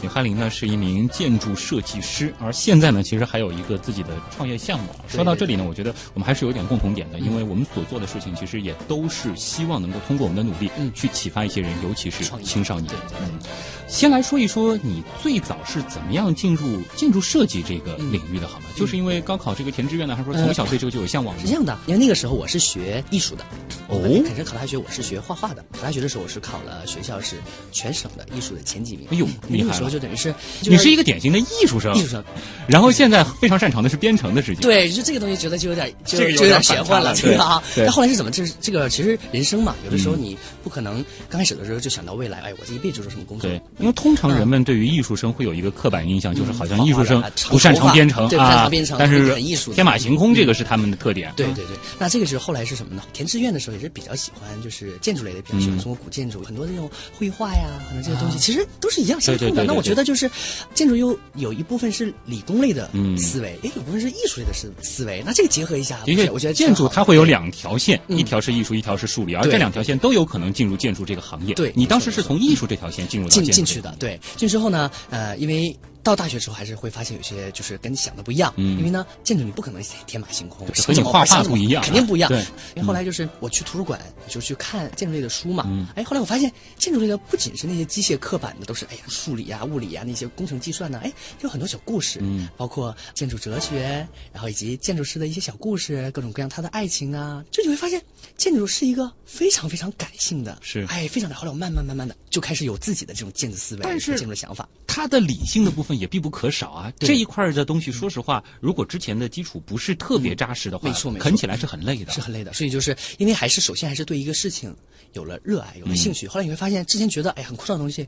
[0.02, 4.88] 李汉林呢是一名建筑设计师，而现在呢其实还有一个自己的创业项目。
[5.08, 12.94] 说到这里呢，我觉得我们还是有点共同点的，因为我们所做的事情其实也都是希望能够通过我们的努力去启发一些人，尤其是青少年。
[13.22, 13.40] 嗯，
[13.88, 18.66] 先来说一说你最早是怎么样进入建筑设计这个领域的，好吗？
[18.76, 21.34] 就是因为高考这个填志愿呢，还是说从小对这个就有向往？
[21.54, 23.46] 是这样的，因为那个时候我是学艺术的。
[23.88, 25.64] 哦，肯定考大学，我是学画画的。
[25.72, 27.36] 考大学的时候，我是考了学校是
[27.72, 29.06] 全省的艺术的前几名。
[29.12, 32.24] 哎呦，那个时候就等于是你是一个典型的艺术生，艺术生。
[32.66, 34.62] 然后现在非常擅长的是编程的事情。
[34.62, 37.62] 对，就这个东西觉得就有点就有点玄幻了，对吧？
[37.76, 38.32] 但后来是怎么？
[38.32, 43.48] 这这个其实人生嘛，有的时候你不可能刚开始的时候就想到未来，哎，我这一辈子做什么工作？
[43.48, 51.32] 对，因为通常人们对于艺术生会有一个刻板印象，就是好像艺术生不擅长编程啊，但是艺术天马行空这个是他们的特点。
[51.48, 53.04] 对对对，那这个是后来是什么呢？
[53.14, 54.54] 填志愿的时候也是比较喜欢。
[54.64, 59.64] 就是建筑类的，比较喜欢中国古建筑，很多这种绘画呀，可能这些东西其实都是一样相通的。
[59.66, 60.30] 那我觉得就是
[60.74, 65.22] 建筑又有一部分是理工类的思维，也，有部分是艺术类的思思维。
[65.26, 71.54] 那这个结合一下，的确，我觉得建筑它会有两条线，一条是艺术，一条是数理，而这两条线都有可能进入建筑这个行业。
[71.56, 75.76] 对你当时是从艺术这条线进入进进去的，对，进去之后呢，呃，因为。
[76.04, 82.30] 到大学之后还是会发现有些就是跟你想的不一样，嗯，因为呢，建筑你不可能天马行空，和你画画不一样，肯定不一样。
[82.30, 82.42] 对，
[82.76, 91.12] 因为后来就是我去图书馆就去看建筑类的书嘛，嗯，哎，后来我发现建筑类的不仅是那些机械刻板的，都是哎呀数理啊、物理啊那些工程计算呢，哎，
[91.42, 98.02] 有很多小故事，嗯，包括建筑哲学，然后以及建筑师的一些小故事，各种各样他的爱情啊，就你会发现
[98.36, 101.36] 建筑是一个非常非常感性的，是，哎，非常的。
[101.36, 106.72] 后来我慢慢慢慢的就开始有自己的这种建筑思维，但是建筑的想法，它的理性的部分也必不可少。
[106.72, 112.54] 啊，这一块的东西，说实话，如果之前的基础不是特别扎实的话，没错，没错，啃起来是很累的，是很累的。
[112.54, 114.76] 所以就是因为还是首先还是对一个事情
[115.14, 116.28] 有了热爱，有了兴趣。
[116.28, 118.08] 后来你会发现，之前觉得哎很枯燥的东西，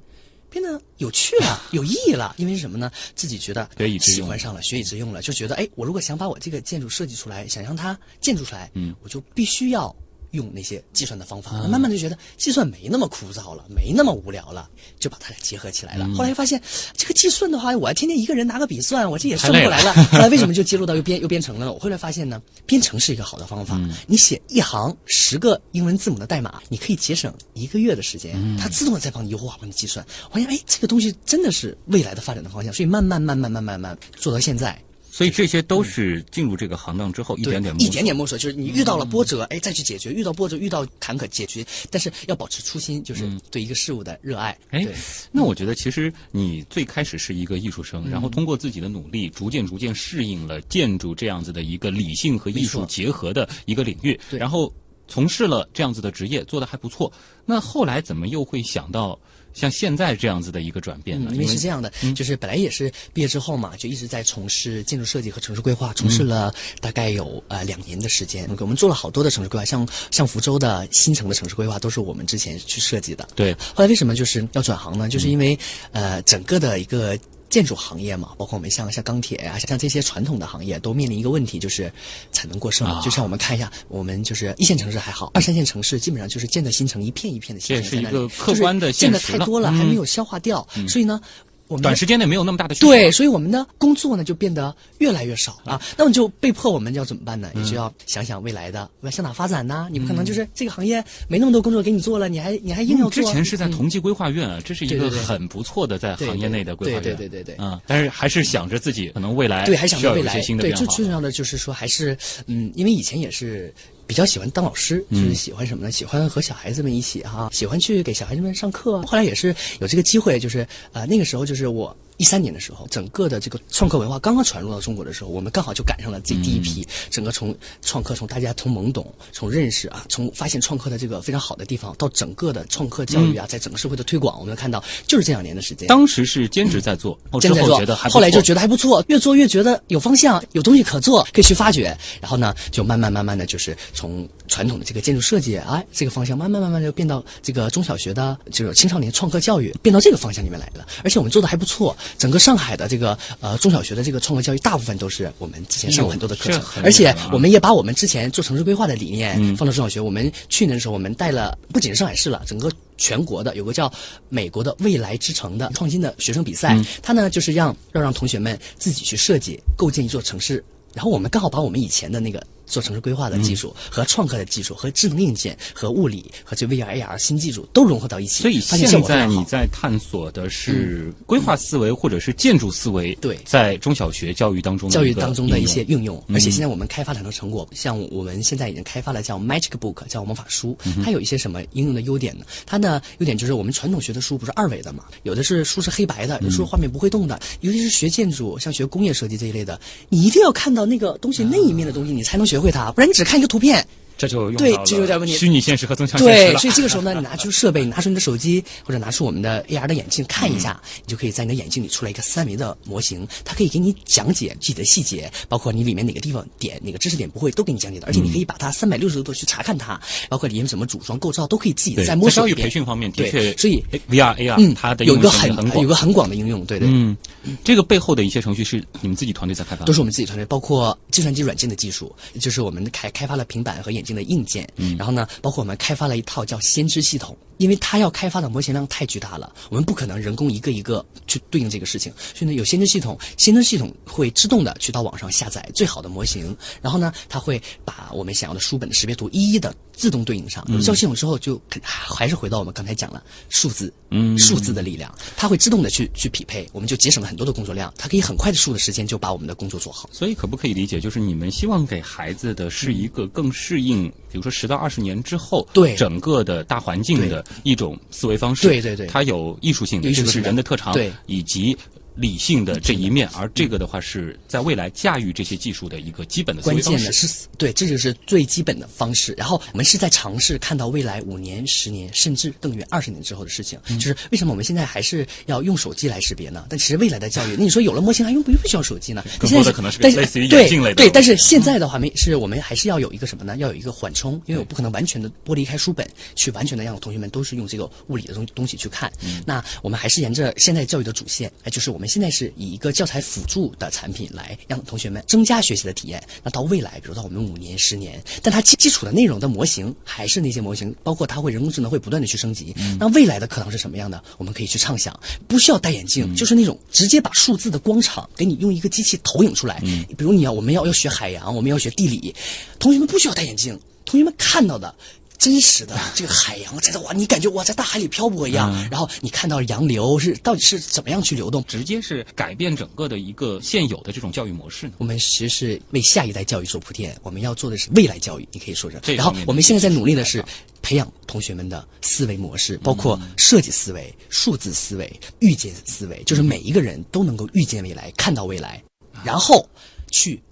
[0.49, 2.35] 变得有趣了， 有意义了。
[2.37, 2.91] 因为是什么呢？
[3.15, 3.69] 自己觉得
[3.99, 9.95] 喜欢上了，学以致用了，就觉得哎，我如果想把我这个建筑设计出来，想让它建筑出来，嗯，我就必须要。
[10.35, 14.69] 用那些计算的方法，慢慢就觉得计算没那么枯燥了，没那么无聊了，
[14.99, 16.07] 就把它俩结合起来了。
[16.15, 16.61] 后来发现，
[16.95, 19.93] 这个计算的话，我还天天一个人拿个笔算，我这也算不过来了。
[20.11, 21.73] 后来为什么就接入到又编又编程了呢？
[21.73, 23.79] 我后来发现呢，编程是一个好的方法。
[24.07, 30.05] 你写一行十个英文字母的代码，你可以节省一个月的时间，它自动的在帮你优化、帮你计算。
[30.31, 34.77] 发现哎，这个东西真的是未来的发展的方向，所以慢慢、慢慢、慢慢、慢做到现在。
[35.15, 41.65] 所以这些都是进入这个行当之后一点点一点点摸索，就是你遇到了波折，哎，再去解决；遇到波折、遇到坎坷，解决。
[41.89, 44.57] 但是要保持初心，就是对一个事物的热爱。
[44.71, 44.85] 哎，
[45.31, 54.69] 那我觉得其实你最开始是一个艺术生，然后通过自己的努力，逐渐逐渐适应了建筑这样子的一个理性和艺术结合的一个领域，然后
[55.07, 57.09] 从事了这样子的职业，做的还不错。
[57.45, 59.17] 那后来怎么又会想到？
[59.55, 61.31] 像现在这样子的一个转变呢？
[61.33, 68.47] 因为是这样的，就是本来也是毕业之后嘛，就一直在从事建筑设计和城市规划，从事了大概有呃两年的时间。
[68.59, 73.27] 我们做了好多的城市规划，像像福州的新城的城市规划都是我们之前去设计的。
[73.33, 73.53] 对。
[73.73, 75.09] 后来为什么就是要转行呢？
[75.09, 75.57] 就是因为
[75.91, 77.17] 呃整个的一个。
[77.49, 81.91] 建筑行业嘛，包括我们像像钢铁呀，像这些传统的行业，都面临一个问题，就是
[82.31, 82.87] 产能过剩。
[83.01, 91.21] 就像我们看一下，我们就是一线城市还好，二三线城市基本上就是建的新城一片一片的新城这是一个客观的现实建的太多了，还没有消化掉，所以呢。
[91.67, 95.81] 我们短时间内没有那么大的需求，对，所以我们的工作呢就变得越来越少啊。
[95.97, 97.49] 那么就被迫我们要怎么办呢？
[97.55, 99.87] 也就要想想未来的要向哪发展呢？
[99.91, 103.23] 你不可能就是这个行业没那么多工作给你做了，你还你还硬要做。
[103.23, 107.55] 之前是在同济规划院啊，这是一个很不错的在行业内的规划院，对对对对对。
[107.57, 112.15] 嗯，但是还是想着自己可能未来对还想着未来对最最重要的就是说还是
[112.47, 113.73] 嗯，因为以前也是。
[114.07, 115.91] 比较喜欢当老师，就是喜欢什么呢？
[115.91, 119.01] 喜欢和小孩子们一起哈，喜欢去给小孩子们上课。
[119.03, 121.95] 后来也是有这个机会，就是呃那个时候就是我。
[122.17, 126.85] 一三年的时候，整个的这个创客文化刚刚传入到中国的时候，我们刚好就赶上了这第一批。
[127.09, 135.87] 整个从创客，从大家从懵懂，从认识啊，从发现创客的这个非常好的地方，到整个的创客教育啊，在整个社会的推广，我们看到就是这两年的时间。
[135.87, 141.95] 当时是兼职在做，兼职在做，后来就觉得还不错，越做越觉得有方向，有东西可做，可以去发掘。
[142.21, 150.85] 然后呢，就慢慢慢慢的就是从传统的这个建筑设计啊这个方向，慢慢慢慢就变到这个中小学的就是青少年创客教育，变到这个方向里面来了。
[151.03, 151.95] 而且我们做的还不错。
[152.17, 159.99] 整个上海的这个呃中小学的这个创客教育，大部分都是我们之前上过很多的课程，而且我们也把我们之前做城市规划的理念放到中小学。
[159.99, 163.91] 我们去年的时候，我们带了不仅是上海市了，整个全国的有个叫
[164.29, 170.63] 美国的未来之城的创新的学生比赛，它呢就是让要让同学们自己去设计构建一座城市。
[170.93, 183.37] 然后我们刚好把我们以前的那个做城市规划的技术和创客的技术和智能硬件和物理和这 VR AR 新技术都融合到一起，所以发现现在你在探索的是规划思维或者是建筑思维，对。
[183.45, 192.45] 在中小学教育当中的教育当中的一些运用，而且现在我们开发了很多成果，像我们现在已经开发了叫 Magic Book，叫魔法书，它有一些什么应用的优点呢？
[192.65, 203.85] 它的优点就是我们传统学的书不是二维的嘛，有的是书是黑白的，有的书画面不会动的，尤其是学建筑，像学工业设计这一类的，你一定要看到那个东西那一面的东西，你才能学学会它，不然你只看一个图片。
[204.17, 219.99] 这就用对到了这有点问题虚拟现实和增强现实对，所以这个时候呢，你拿出设备，你拿出你的手机，或者拿出我们的 AR 的眼镜看一下，你就可以在你的眼镜里出来一个三维的模型，它可以给你讲解具体的细节，包括你里面哪个地方点哪个知识点不会，都给你讲解的，而且你可以把它三百六十度去查看它，
[220.29, 222.53] 包括里面怎么组装构造，都可以自己对再摸在教育。
[222.55, 226.87] 培训方面的对确，所以哎 VR AR 嗯，它的有一个很很广有个很广的应用，对对。
[226.89, 227.15] 嗯，
[227.63, 250.65] 这个背后的一些程序是你们自己团队在开发的，都是我们自己团队，包括计算机软件的技术，就是我们开开发了平板和眼镜的硬件，嗯，然后呢，包括我们开发了一套叫先知系统，因为它要开发的模型量太巨大了，我们不可能人工一个一个去对应这个事情，所以呢，有先知系统，先知系统会自动的去到网上下载最好的模型，然后呢，它会把我们想要的书本的识别图一一的自动对应上。
[250.69, 260.09] 有效系统之后，就肯还是回到我们刚才讲了数字，嗯数字的力量，它会自动的去去匹配，我们就节省了很多的工作量，它可以很快的数的时间就把我们的工作做好。
[260.11, 268.67] 所以可不可以理解，就是你们希望给孩子的是一个更适应，比如说十到二十年之后，对整个的大环境的一种思维方式。
[268.67, 271.75] 对对对它有艺术性的，这个是人的特长，对以及。
[272.15, 277.13] 理性的这一面，而这个的话是在未来驾驭这些技术的一个基本的思关维方式键的。
[277.13, 279.33] 是，对，这就是最基本的方式。
[279.37, 283.77] 然后我们是在尝试看到未来五年、十年，甚至更远二十年之后的事情。
[283.89, 286.65] 嗯就是为什么我们现在还是要用手机来识别呢？
[286.69, 289.23] 但其实未来的教育，那你说有了模型还用不用需要手机呢？
[289.39, 293.55] 更现在多的可能是类似于对眼镜类的对，但是现在的话，没是我们还是要有一个什么呢？
[293.57, 299.11] 要有一个缓冲，因为我不可能完全的剥离开书本，去完全的让同学们都是用这个物理的东东西去看。
[299.23, 306.21] 嗯那我们还是沿着现在教育的主线，哎，就是我们现在是以一个教材辅助的产品来让同学们增加学习的体验。
[306.43, 312.73] 那到未来，比如到我们五年、十年，但它基基础的内容的模型还是那些模型，包括它会人工智能会不断的去升级。
[312.77, 314.23] 嗯那未来的课堂是什么样的？
[314.37, 319.79] 我们可以去畅想，不需要戴眼镜，就是那种直接把数字的光场给你用一个机器投影出来。
[319.83, 322.33] 嗯比如你要我们要要学海洋，我们要学地理，
[322.79, 324.93] 同学们不需要戴眼镜，同学们看到的。
[325.37, 328.71] 真实的这个海洋，在这哇，你感觉哇，在大海里漂泊一样。
[328.73, 334.93] 嗯然后你看到洋流是到底是怎么样去流动，直接是改变整个的一个现有的这种教育模式呢？
[334.99, 339.15] 我们其实是为下一代教育做铺垫，我们要做的是未来教育，你可以说是。
[339.15, 340.43] 然后我们现在在努力的是
[340.81, 348.81] 培养同学们的思维模式，包括设计思维、数字思维、预见思维，就是每一个人都能够预见未来、看到未来，
[349.23, 349.67] 然后
[350.11, 350.43] 去改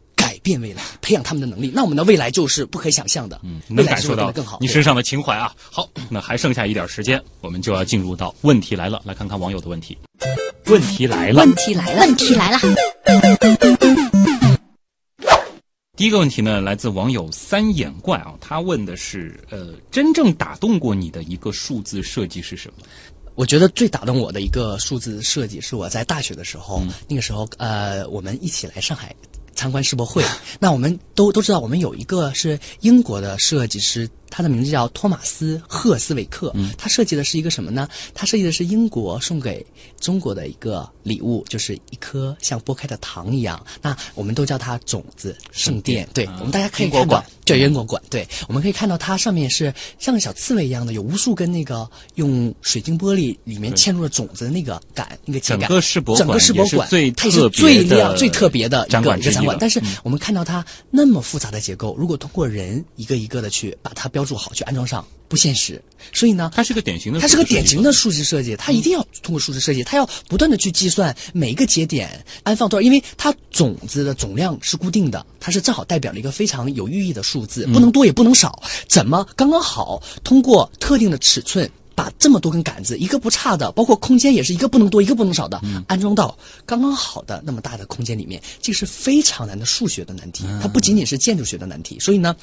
[0.44, 1.72] 变未来，培养他们的能力。
[1.74, 4.60] 那我们的未来就是不可想象的，嗯能感受到更好。
[4.62, 5.52] 你身上的情怀啊！
[5.72, 9.98] 好，那还剩下一点时间，我们就要进入到问题来了，来看看网友的问题。
[10.68, 12.60] 问题来了，问题来了，问题来了，
[15.96, 22.84] 第一个问题呢，来自网友三眼怪啊，他问的是，呃，真正打动过你的一个数字设计是什么？
[23.36, 29.16] 我觉得最打动我的一个数字设计是我在大学的时候，嗯那个时候呃，我们一起来上海
[29.56, 30.24] 参观世博会。
[30.60, 36.52] 那我们都都知道，我们有一个是英国的设计师，他的名字叫托马斯·赫斯韦克。
[36.56, 37.88] 嗯他设计的是一个什么呢？
[38.16, 39.64] 他设计的是英国送给
[40.00, 43.64] 中国的一个礼物，就是一颗像剥开的糖一样。
[43.80, 46.10] 那我们都叫它种子圣殿。
[46.16, 55.40] 对，啊我们大家可以看到英国馆，对，英国馆，对，我们可以看到它上面是像小刺猬一样的，有无数根那个用水晶玻璃里面嵌入了种子的那个杆，那个。
[55.40, 59.58] 整个世博馆整个馆世博馆最它也是最亮、最特别的一个展馆。
[59.60, 65.82] 但是我们看到它那么复杂的结构，如果通过人一个一个的去把它标注好、去安装上，不现实。
[66.12, 67.92] 所以呢，它是个典型的，它是个典型的。
[67.94, 81.70] 数字设计，它一定要通过数字设计，它要不断的去计算每一个节点安放多少，因为它种子的总量是固定的，它是正好代表了一个非常有寓意的数字，不能多也不能少，怎么刚刚好通过特定的尺寸。
[81.96, 90.46] 把这么多根杆子，一个不差的，包括空间也是一个不能多，一个不能少的，安装到刚刚好的那么大的空间里面，这个是非常难的数学的难题。
[90.62, 92.36] 它不仅仅是建筑学的难题，所以呢，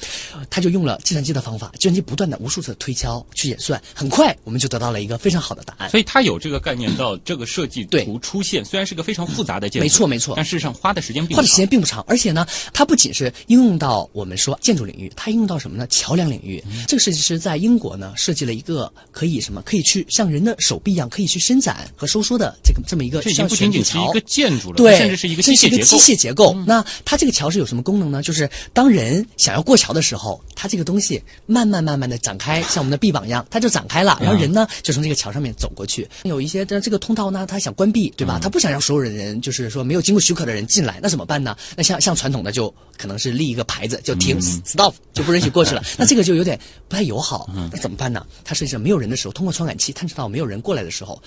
[0.49, 5.89] 他就用了计算机的方法，计算机不断的无数次推敲去演算，很快我们就得到了一个非常好的答案。
[5.89, 15.85] 所以他有这个概念到这个设计图出现，虽然是个非常复杂的建筑，没错没错但事实上花的时间并不花的时间并不长，而且呢，它不仅是应用到我们说建筑领域，它应用到什么呢？
[15.87, 16.63] 桥梁领域。
[16.87, 19.61] 这个设计师在英国呢设计了一个可以什么？
[19.63, 25.83] 可以去像人的手臂一样，可以去伸展和收缩的这个这么一个这已经不仅仅是一个建筑了，对，甚至是一个机械结构。
[25.85, 26.53] 机械结构。
[26.65, 28.21] 那它这个桥是有什么功能呢？
[28.21, 36.07] 就是当人想要过桥的时候，它这个东西慢慢慢慢的展开，像我们的臂膀一样，它就展开了，然后人呢就从这个桥上面走过去。
[36.23, 38.39] 有一些的这个通道呢，他想关闭，对吧？
[38.41, 41.55] 他不想让所有的人就是说没有经过许可的人进来，那怎么办呢？
[41.75, 45.83] 那像像传统的就可能是立一个牌子，就停 stop 就不允许过去了。
[45.97, 48.25] 那这个就有点不太友好，那怎么办呢？
[48.43, 51.21] 它实际上没有人的时候，通过传感器探测到没有人过来的时候，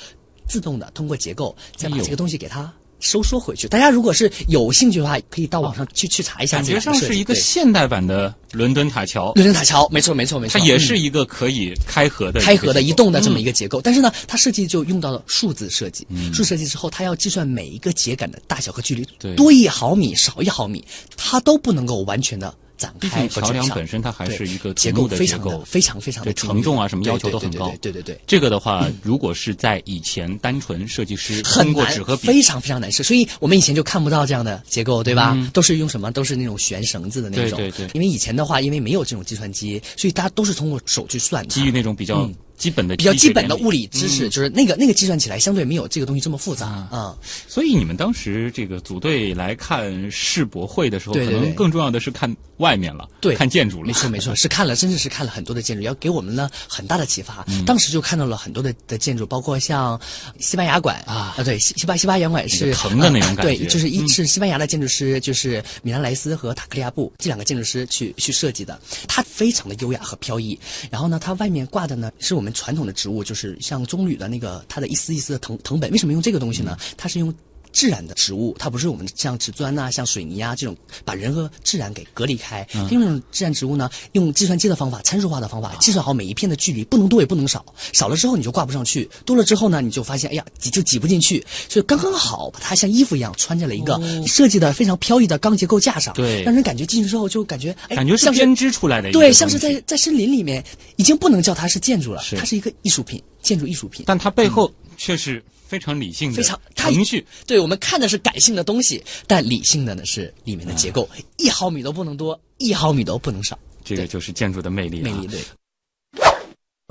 [0.48, 2.72] 自动的通过结构再把这个东西给它。
[3.00, 3.68] 收缩回去。
[3.68, 6.57] 大家如果是有兴趣的话，可以到网上去去查一下。
[6.57, 9.30] 感觉上是一个现代版的伦敦塔桥。
[9.34, 10.59] 伦敦塔桥，没错没错没错。
[10.59, 13.78] 它也是一个可以开合的、开合的移动的这么一个结构。
[13.78, 16.07] 但是呢，它设计就用到了数字设计。
[16.32, 20.82] 数字设计之后，它要计算每一个秸秆的大小和距离，多一毫米少一毫米，
[21.14, 22.55] 它都不能够完全的。
[22.77, 27.72] 展开桥梁本身它还是一个结构的结构，非常非常的承重啊，什么要求都很高。
[27.81, 35.37] 对对对，这个的话，如果是在以前，单纯设计师通过纸和笔，非常非常难设，所以我们以前就看不到这样的结构，对吧？
[35.53, 36.11] 都是用什么？
[36.11, 37.59] 都是那种悬绳子的那种。
[37.59, 37.91] 对对对。
[37.95, 41.47] 因为以前的话，因为没有这种计算机，所以大家都是通过手去算。
[41.49, 42.31] 基于那种比较。
[42.57, 47.18] 基本的比较基本的物理知识，就是那个那个计算起来相对没有这个东西这么复杂啊。
[47.49, 53.86] 所以你们当时这个组队来看世博会的时候，可能更重要的是看外面了，对，看建筑了。
[53.86, 57.44] 没错没错， 是看了，真的是看了很多的建筑，要给我们呢很大的启发。
[57.66, 60.00] 当时就看到了很多的的建筑，包括像
[60.38, 68.78] 西班牙馆啊啊，对，西西班西班牙馆是藤的那种感觉，对，就是一是西班牙的建筑师，就是米兰莱斯和塔克利亚布这两个建筑师去去设计的，
[69.09, 70.59] 它非常的优雅和飘逸。
[70.90, 73.24] 然后呢，它外面挂的呢是我们传统的植物。
[73.24, 76.76] 就是像棕榈的那个，它的一丝一丝的藤藤本，为什么用这个东西呢？
[76.96, 77.34] 它是用。
[77.75, 82.66] 自然的植物，它不是我们像瓷砖呐、像水泥啊这种把人和自然给隔离开。
[82.89, 87.66] 另一种自然植物呢，用计算机的方法、参数化的方法计算好每一片的距离，不能多也不能少。
[87.93, 100.64] 少了之后你就挂不上去，多了之后呢，你就发现哎呀挤就挤不进去，所以刚刚好把它像衣服一样穿在了一个设计的非常飘逸的钢结构架上，对，让人感觉进去之后就感觉哎感觉像编织出来的，对，像是在在森林里面，
[100.95, 105.43] 已经不能叫它是建筑了，它是一个艺术品，建筑艺术品，但它背后却是。
[105.66, 107.26] 非常理性的，非常程序。
[107.46, 111.08] 对我们看的是感性的东西，但理性的呢是里面的结构，
[111.38, 113.58] 一毫米都不能多，一毫米都不能少。
[113.84, 115.00] 这个就是建筑的魅力。
[115.00, 115.40] 魅力对。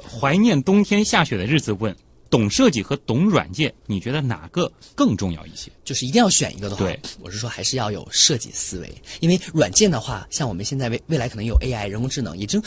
[0.01, 1.95] 怀念冬天下雪的日子，问
[2.30, 5.71] 懂设计和懂软件，你觉得哪个更重要一些？
[5.84, 12.61] 就是一定要选一个的话，对，我是说还是要有设计思维，因为软件的话，像我们现在未未来可能有 AI 人工智能，已经。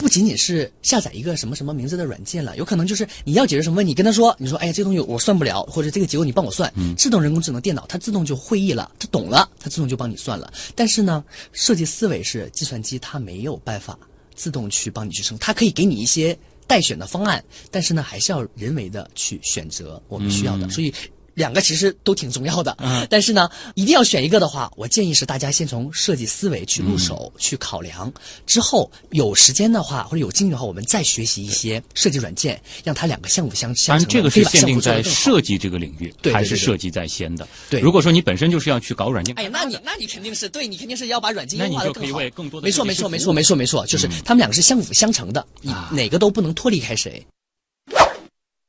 [0.00, 10.50] 不仅仅是下载一个什么什么名字的软件了，有可能就是你要解决什么问题，跟他说，你说，哎呀，这个东西我算不了，或者这个结果你帮我算，自动人工智能电脑它自动就会议了，它懂了，它自动就帮你算了。
[10.74, 11.22] 但是呢，
[11.52, 13.98] 设计思维是计算机它没有办法
[14.34, 16.36] 自动去帮你去生，它可以给你一些
[16.66, 20.92] 待选的方案，但是呢，还是要人为的去选择我们需要的，所以。
[21.34, 22.76] 两个其实都挺重要的，
[23.08, 28.12] 但是呢，一定要选一个的话，我建议是大家先从设计思维去入手去考量，
[28.46, 34.08] 之后有时间的话或者有精力的话，我们再学习一些设计软件，让它两个相辅相相成。
[34.08, 37.46] 这个是限定在设计这个领域，还是设计在先的？
[37.68, 42.60] 对，如果说你本身就是要去搞软件，哎呀，那你那你肯定是对你肯定是要把软件优化的更好。
[42.60, 47.24] 没错没错没错没错没错，就是他们两个是相辅相成的，你哪个都不能脱离开谁。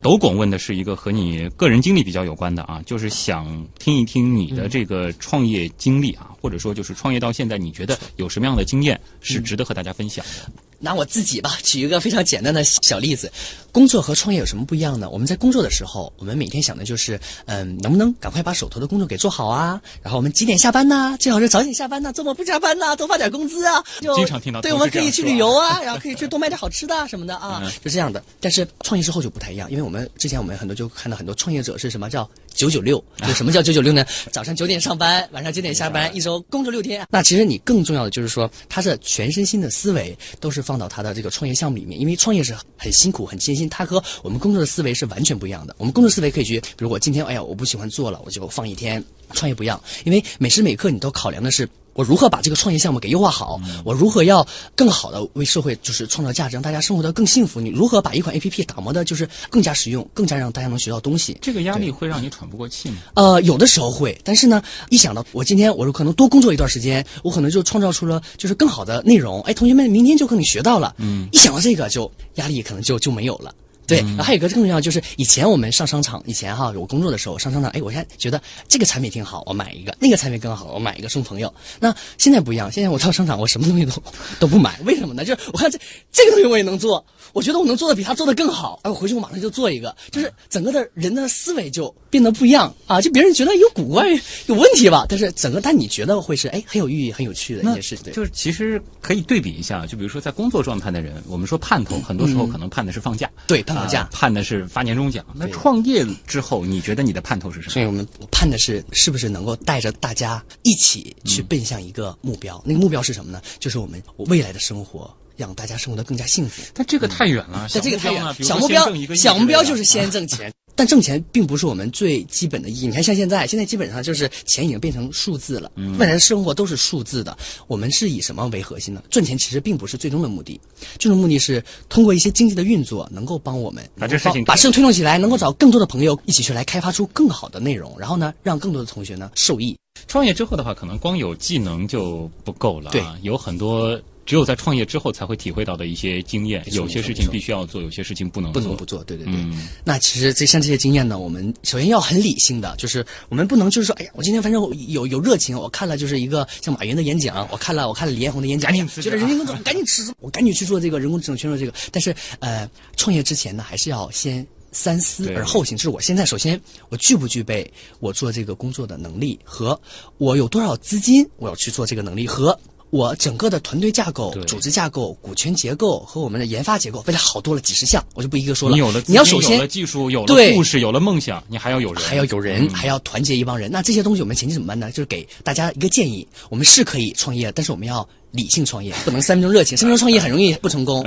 [0.02, 10.52] 斗拱问的是一个和你个人经历比较有关的啊，就是想听一听你的这个创业经历啊，或者说就是创业到现在，你觉得有什么样的经验是值得和大家分享的？
[10.82, 13.32] 拿我自己吧， 举一个非常简单的小例子，
[13.72, 15.10] 工作和创业有什么不一样呢？
[15.10, 19.82] 我们在工作的时候，我们每天想的就是，嗯，能不能赶快把手头的工作给做好啊？
[20.02, 21.16] 然后我们几点下班呢？
[21.20, 23.82] 最好是早点下班呢，周末不加班呢，多发点工资啊。
[24.02, 24.60] 就经常听到。
[24.62, 28.24] 对，我们可以去旅游啊， 然后可以去多买点好吃的什么的啊，就这样的。
[28.40, 34.06] 但是创业之后就不太一样，因为我们之前我们很多就看到很多创业者是什么叫九九六，就什么叫九九六呢？
[34.32, 37.08] 早上九点上班，晚上九点下班，一周工作六天。
[37.10, 41.52] 那其实你更重要的就是说，他的全身心的思维都是放到他的这个创业。
[41.52, 45.76] 项目里面，因为创业是很辛苦、很艰辛，他和我们工作的思维是完全不一样的。
[45.78, 49.04] 我们工作思维可以去，比如我今天，哎呀，我不喜欢做了，我就放一天。
[49.34, 51.68] 创业不一样，因为每时每刻你都考量的是。
[51.94, 53.60] 我如何把这个创业项目给优化好？
[53.84, 57.60] 我如何要更好的为社会就是创造价值，让大家生活的更幸福？
[57.60, 61.38] 你如何把一款 A P P 打磨的就是更加实用，更加让大家能学到东西？
[61.42, 62.98] 这个压力会让你喘不过气吗？
[63.16, 69.42] 呃，有的时候会，但是呢，一想到我今天我可能多工作一段时间，我可能就创造出了就是更好的内容。
[69.42, 70.96] 哎，同学们明天就可能学到了。
[70.98, 73.54] 嗯，一想到这个，就压力可能就就没有了。
[73.92, 81.54] 对，然后还有一个更重要就是以前我们上商场，以前哈我工作的时候上商场，哎，我现在觉得这个产品挺好，我买一个；那个产品更好，我买一个送朋友。
[81.78, 83.92] 那现在不一样，现在我到商场我什么东西都
[84.40, 85.26] 都不买，为什么呢？
[85.26, 85.78] 就是我看这
[86.10, 93.02] 这个东西我也能做，我觉得我能做的比他做的更好，哎，我回去我马上就做一个，就是整个的人的思维就变得不一样啊！
[93.02, 94.08] 就别人觉得有古怪
[94.48, 105.26] 有问题吧，但是整个但你觉得会是哎很有寓意很有趣的一件事情，就是其实可以对比一下，就比如说在工作状态的人，我们说盼头，很多时候可能盼的是放假，对，盼放假，盼的是发年终奖。
[105.34, 107.74] 那创业之后，你觉得你的盼头是什么？
[107.74, 112.62] 所以我们盼的是是不是能够带着大家一起去奔向一个目标？
[112.66, 113.42] 那个目标是什么呢？
[113.60, 115.12] 就是我们未来的生活。
[115.38, 117.68] 让大家生活的更加幸福，但这个太远了。
[117.74, 120.54] 但这个太远了，小目标，小目标就是先挣钱。
[120.76, 122.88] 但挣钱并不是我们最基本的意义。
[122.88, 127.38] 你看，像现在，现在基本上就是钱已经变成数字了，未来的生活都是数字的。
[127.68, 129.04] 我们是以什么为核心呢？
[129.10, 130.60] 赚钱其实并不是最终的目的，
[130.98, 139.78] 最终目的是通过一些经济的运作，能够帮我们把这事情把事情推动起来，能够找更多的朋友一起去来开发出更好的内容，然后呢，让更多的同学呢受益。
[140.08, 144.00] 创业之后的话，可能光有技能就不够了，对，有很多。
[144.32, 149.04] 只有在创业之后才会体会到的一些经验，有些事情必须要做，有些事情不能不能不做。
[149.04, 149.36] 对对对。
[149.84, 158.72] 那其实这像这些经验呢，我们首先要很理性的，就是我们不能就是说，哎呀，我今天反正有有热情，我看了就是一个像马云的演讲，我看了我看了李彦宏的演讲，
[159.02, 161.74] 觉得人工智能赶紧吃，我赶紧去做这个人工智能，去做这个。
[161.92, 162.66] 但是呃，
[162.96, 165.76] 创业之前呢，还是要先三思而后行。
[165.78, 166.58] 就是我现在首先
[166.88, 167.70] 我具不具备
[168.00, 169.78] 我做这个工作的能力，和
[170.20, 172.58] 我有多少资金，我要去做这个能力和。
[172.92, 178.76] 我整个的团队架构、组织架构、股权结构和我们的研发结构，未来好多了几十项，我就不一个说了。
[178.76, 183.72] 你有了，你要首先有了技术，有了故事，有了梦想，你还要有人，还要有人，还要团结一帮人。
[183.72, 184.92] 那这些东西我们前期怎么办呢？
[184.92, 189.78] 就是给大家一个建议：我们是可以创业，但是我们要理性创业，不能三分钟热情。
[189.78, 191.02] 三分钟创业很容易不成功。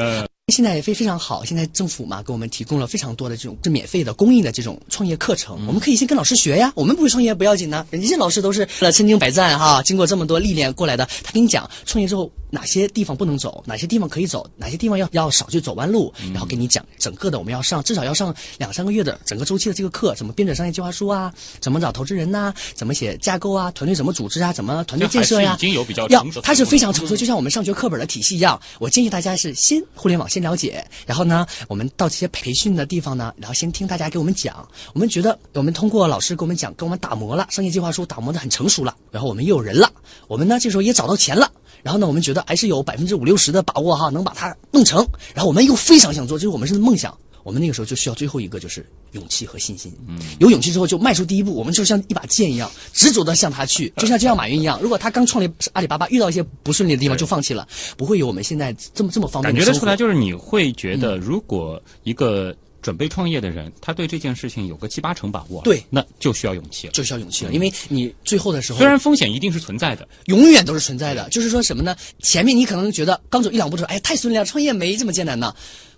[0.53, 6.71] 现在也非非常好，现在政府嘛给我们提供了非常多的这种是免费的公益的这种创业课程，我们可以先跟老师学呀。
[6.77, 11.09] 我们不会创业不要紧呢，人家老师都是身经百战哈，经过这么多历练过来的。
[11.23, 28.61] 他跟你讲创业之后哪些地方不能走，哪些地方可以走，哪些地方要要少去走弯路，然后给你讲整个的我们要上至少要上两三个月的整个周期的这个课，怎么编纂商业计划书啊，怎么找投资人呐，怎么写架构啊，团队怎么组织啊，怎么团队建设呀，已经有比较要它是非常成熟，就像我们上学课本的体系一样。
[28.79, 30.85] 我建议大家是先互联网先了解。
[31.07, 34.69] 然后呢，我们到这些培训的地方呢，然后先听大家给我们讲。
[34.93, 38.97] 我们觉得我们通过老师给我们讲，给我们打磨了商业计划书，打磨的很成熟了。
[39.13, 39.91] 然后我们又有人了，
[40.27, 41.51] 我们呢这时候也找到钱了。
[41.83, 45.07] 然后呢，我们觉得还是有百分之五六十的把握哈，能把它弄成。
[45.35, 47.17] 然后我们又非常想做，就是我们是梦想。
[47.45, 49.93] 我们那个时候就需要最后一个，就是勇气和信心。
[50.09, 54.81] 嗯，有勇气之后就迈出第一步，我们就像一把剑一样，执着的向他去，就像就像马云一样。
[54.83, 59.55] 如果他刚创立阿里巴巴，遇到一些不顺利的地方就放弃了，不会有我们现在这么这么方便。
[59.55, 67.53] 感觉得出来，就是你会觉得，如果一个准备创业的人，他对这件事情有个七八成把握，对，那就需要勇气了，就需要勇气了。
[67.53, 71.29] 因为你最后的时候，虽然风险一定是存在的，永远都是存在的。
[71.31, 71.97] 就是说什么呢？
[72.21, 75.55] 前面你可能觉得刚走一两步就，哎，太顺利了，创业没这么艰难呢。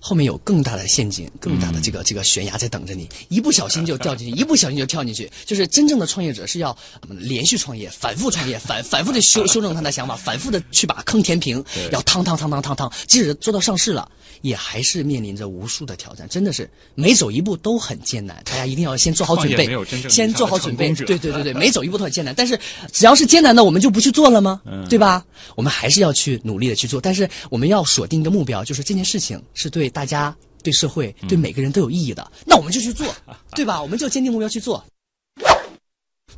[0.07, 5.29] 后面有更大的陷阱，更大的这个这个悬崖在等着你，一不小心就掉进去，一不小心就跳进去。
[5.45, 6.77] 就是真正的创业者是要
[7.09, 14.09] 连续创业，反复创业，反反复的修修正他的想法，反复的去把坑填平，要趟趟趟趟趟趟，即使做到上市了，
[14.43, 18.41] 也还是面临着无数的挑战，真的是每走一步都很艰难。
[18.45, 19.69] 大家一定要先做好准备，
[20.09, 20.95] 先做好准备。
[20.95, 22.33] 对对对对，每走一步都很艰难。
[22.33, 22.57] 但是
[22.93, 24.63] 只要是艰难的，我们就不去做了吗？
[24.89, 25.27] 对吧？
[25.57, 27.01] 我们还是要去努力的去做。
[27.01, 29.91] 但是我们要锁定一个目标，就是这件事情是对。
[29.97, 33.07] 大家对社会、对每个人都有意义的，那我们就去做，
[33.57, 33.81] 对吧？
[33.81, 34.85] 我们就坚定目标去做。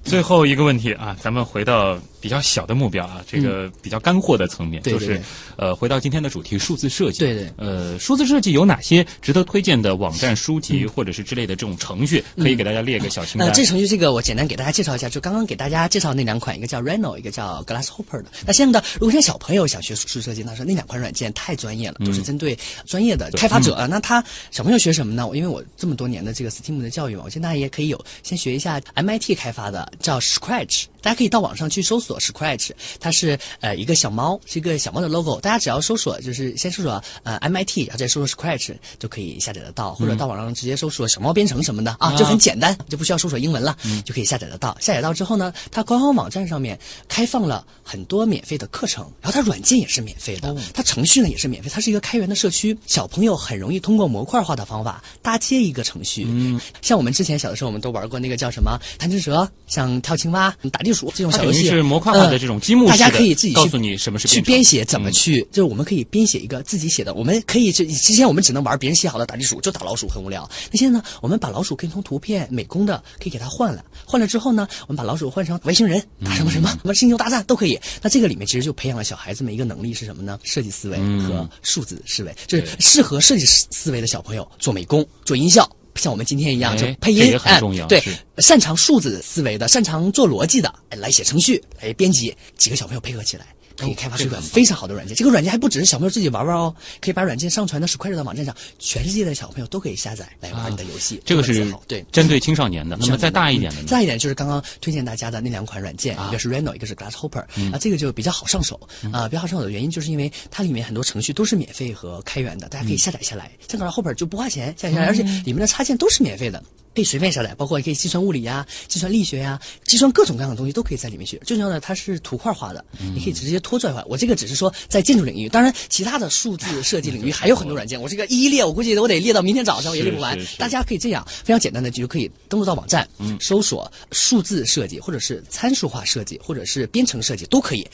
[0.04, 1.98] 最后一个问题啊，咱们回到。
[2.20, 5.20] 比较小的目标啊，这个比较干货的层面，就是
[5.56, 7.20] 呃，回到今天的主题，数字设计。
[7.20, 7.52] 对对。
[7.56, 13.48] 呃，数字设计有哪些值得推荐的网站、书籍或者是之类的这种程序，可以给大家列个小清单？
[13.48, 18.26] 呃，这程序这个我简单给大家介绍一下，就刚刚给大家介绍那两款，一个叫 Reno，一个叫 Glasshopper 的。
[18.46, 23.86] 那现在的，如果像小朋友想学数字设计，他说那两款软件太专业了，都是针对专业的开发者。
[23.88, 25.28] 那他小朋友学什么呢？
[25.34, 32.70] 因为我这么多年的这个 STEAM 的教育嘛，我建议大家也可以有先学一下 MIT 开发的叫 Scratch，大家可以到网上去搜索 Scratch。
[33.00, 35.40] 它是呃一个小猫，是一个小猫的 logo。
[35.40, 39.94] 大家只要搜索，就是先搜索呃 MIT，然后再搜索 Scratch，就可以下载得到。
[39.94, 44.76] 或者到网上直接搜索小猫编程什么的啊，就很简单，就不需要搜索英文了，就可以下载得到。
[44.80, 46.78] 下载到之后呢，它官方网站上面
[47.08, 51.68] 开放了很多免费的课程，然后它软件也是免费的，它程序呢也是免费。
[51.68, 56.26] 它是一个开源的社区，小朋友很容易通过模块化的方法搭接一个程序。
[56.28, 61.68] 嗯，像我们之前小的时候，我们都玩过那个叫什么贪吃蛇，像跳青蛙、打地鼠这种小游戏。
[61.98, 67.14] 是模模块化的这种积木大家可以自己告诉你什么是去编写，怎么去，就是我们可以编写一个自己写的。
[67.14, 70.48] 我们可以，之之前我们只能玩别人写好的打地鼠，就打老鼠很无聊。
[70.70, 77.78] 那现在呢，我们把老鼠可以从图片美工的可以给它换了，换了之后呢，我们把老鼠换成外星人，打什么什么什么星球大战都可以。
[78.00, 80.38] 那这个里面其实就培养了小孩子们一个能力是什么呢？
[80.44, 85.68] 设计思维和数字思维，就是适合设计思维的小朋友做美工、做音效。
[85.98, 88.02] 像我们今天一样，就配音，哎，对，
[88.38, 93.46] 擅长数字思维的，擅长做逻辑的，来写程序，来编辑，几个小朋友配合起来。
[93.78, 101.20] 可以开发出一个非常好的软件，这个软件还不只是小朋友自己玩玩哦，可以把软件上传到史快乐的网站上，全世界的小朋友都可以下载来玩你的游戏。
[101.24, 102.96] 这个是对针对青少年的。
[103.00, 107.44] 那么再大一点的，再大一点就是刚刚推荐大家的那两款软件，一个是 Reno，一个是 Glasshopper。
[107.72, 108.80] 啊，这个就比较好上手
[109.12, 113.50] 啊，比较好上手的原因就是因为它里面很多程序都是免费和开源的，大家可以下载下来。
[113.68, 116.62] 像 Grasshopper 就不花钱下载下来，而且里面的插件都是免费的。
[116.94, 121.38] 可以随便下载，包括可以计算物理呀、计算力学呀、计算各种各样的东西都可以在里面学。
[121.44, 122.84] 最重要的，它是图块化的，
[123.14, 124.04] 你可以直接拖拽化。
[124.08, 128.00] 我这个只是说在建筑领域，当然其他的数字设计领域还有很多软件。
[128.00, 130.38] 我这个一一列，我估计我得列到明天早上，我也列不完。
[130.58, 133.08] 大家可以这样，非常简单的就可以登录到网站，
[133.40, 137.86] 搜索数字设计，或者是参数化设计，或者是编程设计都可以。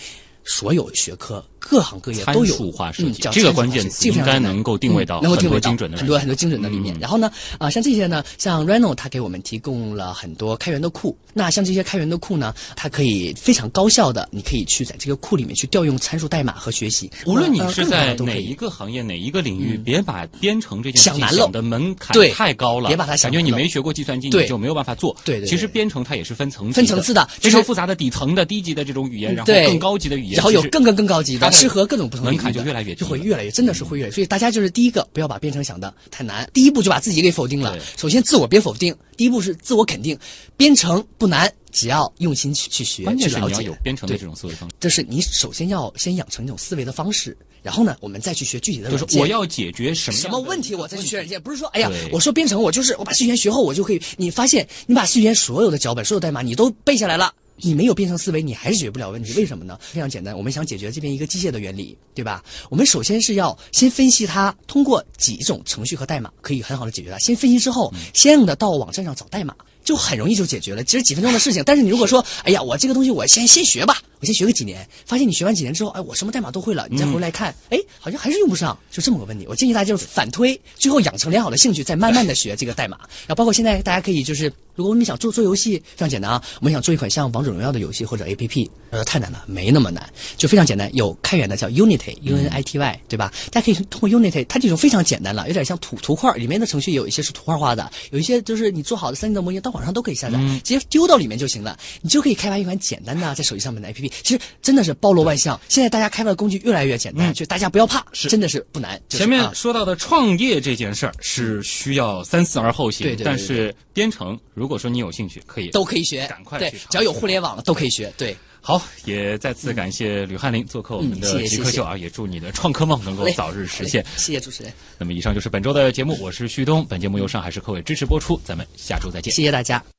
[0.47, 1.43] 所有学科。
[1.67, 2.55] 各行各业都有，
[2.99, 6.95] 嗯，这个关键词应该能够定位到能够定位精准的很多很多精准的里面。
[7.01, 11.17] 然后呢，啊，像这些呢，像 Reno 它给我们提供了很多开源的库。
[11.33, 17.11] 那像这些开源的库呢，它可以非常高效的，你可以去在这个库里面去调用参数代码和学习。
[17.25, 25.17] 无论你是在哪一个行业、哪一个领域，别把编程这件事想的门槛太高了，别把它想感觉你没学过计算机，你就没有办法做。
[25.25, 25.49] 对对。
[25.49, 32.27] 其实编程它也是分层分层次的，非常复杂的底层的低级的这种语言，然后更高级的语言，然后有更更更高级的，适合各种不同。
[32.27, 34.15] 门槛就越来越就会越来越，真的是会越来越。
[34.15, 36.49] 所以大家就是第一个，不要把编程想的太难。
[36.53, 37.79] 第一步就把自己给否定了。
[37.97, 40.19] 首先自我别否定，第一步是自我肯定。
[40.57, 43.63] 编程不难，只要用心去去学，去了解。
[43.63, 44.75] 有编程的这种思维方式。
[44.79, 48.91] 这是你首先要先养成一种思维的方式，然后呢，我们再去学具体的。
[48.91, 51.41] 就是我要解决什么什么问题，我再去学软件。
[51.41, 54.01] 不是说，哎呀，我说编程，我就是我把序言学后，我就可以。
[54.17, 57.33] 你发现你把序言所有的脚本、所有代码你都背下来了。
[57.57, 59.33] 你没有编程思维，你还是解决不了问题。
[59.35, 59.79] 为什么呢？
[59.81, 62.43] 非常简单，我们想解决这边一个机械的原理，对吧？
[62.69, 67.19] 我们首先是要先分析它，通过几种程序和代码可以很好的解决它。
[67.19, 70.83] 先分析之后，相应的到网站上找代码，就很容易就解决了。
[70.83, 71.63] 其实几分钟的事情。
[71.65, 79.47] 但是你如果说，哎呀，我这个东西我先先学吧，我先学个几年，发现你学完几年之后，哎，我什么代码都会了，你再回来看，哎，好像还是用不上，就这么个问题。
[79.49, 82.97] 我建议大家就是反推，最后养成良好的兴趣，再慢慢的学这个代码。
[83.27, 84.53] 然后包括现在大家可以就是。
[84.77, 86.43] 如果我们想做做游戏，非常简单啊！
[86.59, 90.05] 我们想做一款像王者荣耀的游戏或者 A P P，呃，太难了，没那么难，
[90.37, 90.93] 就非常简单。
[90.97, 93.33] 有开源的叫 Unity，U N I T Y，对吧？
[93.53, 104.13] 大家可以通过 Unity，它这种非常简单了，有点像图图块里面的程序，有一些是图块化的，有一些就是你做好的三 D 的模型，到网上都可以下载，直接丢到里面就行了，你就可以开发一款简单的在手机上面的 A P P。
[104.23, 109.01] 其实真的是包罗万象，现在大家开发的工具越来越简单，就大家不要怕，真的是不难。
[109.09, 115.43] 前面说到的创业这件事儿是需要三思而后行，但是编程，如果说你有兴趣。
[115.47, 118.13] 可以，都可以学，赶快对，只要有互联网了，都可以学。
[118.17, 124.05] 对，好，也再次感谢吕汉林做客我们的极客秀啊，也祝你的创客梦能够早日实现。
[124.17, 124.73] 谢谢主持人。
[124.99, 129.33] 那么以上就是本周的节目，我是旭东，本节目由上海市科委支持播出，咱们下周再见。
[129.33, 129.95] 谢谢大家。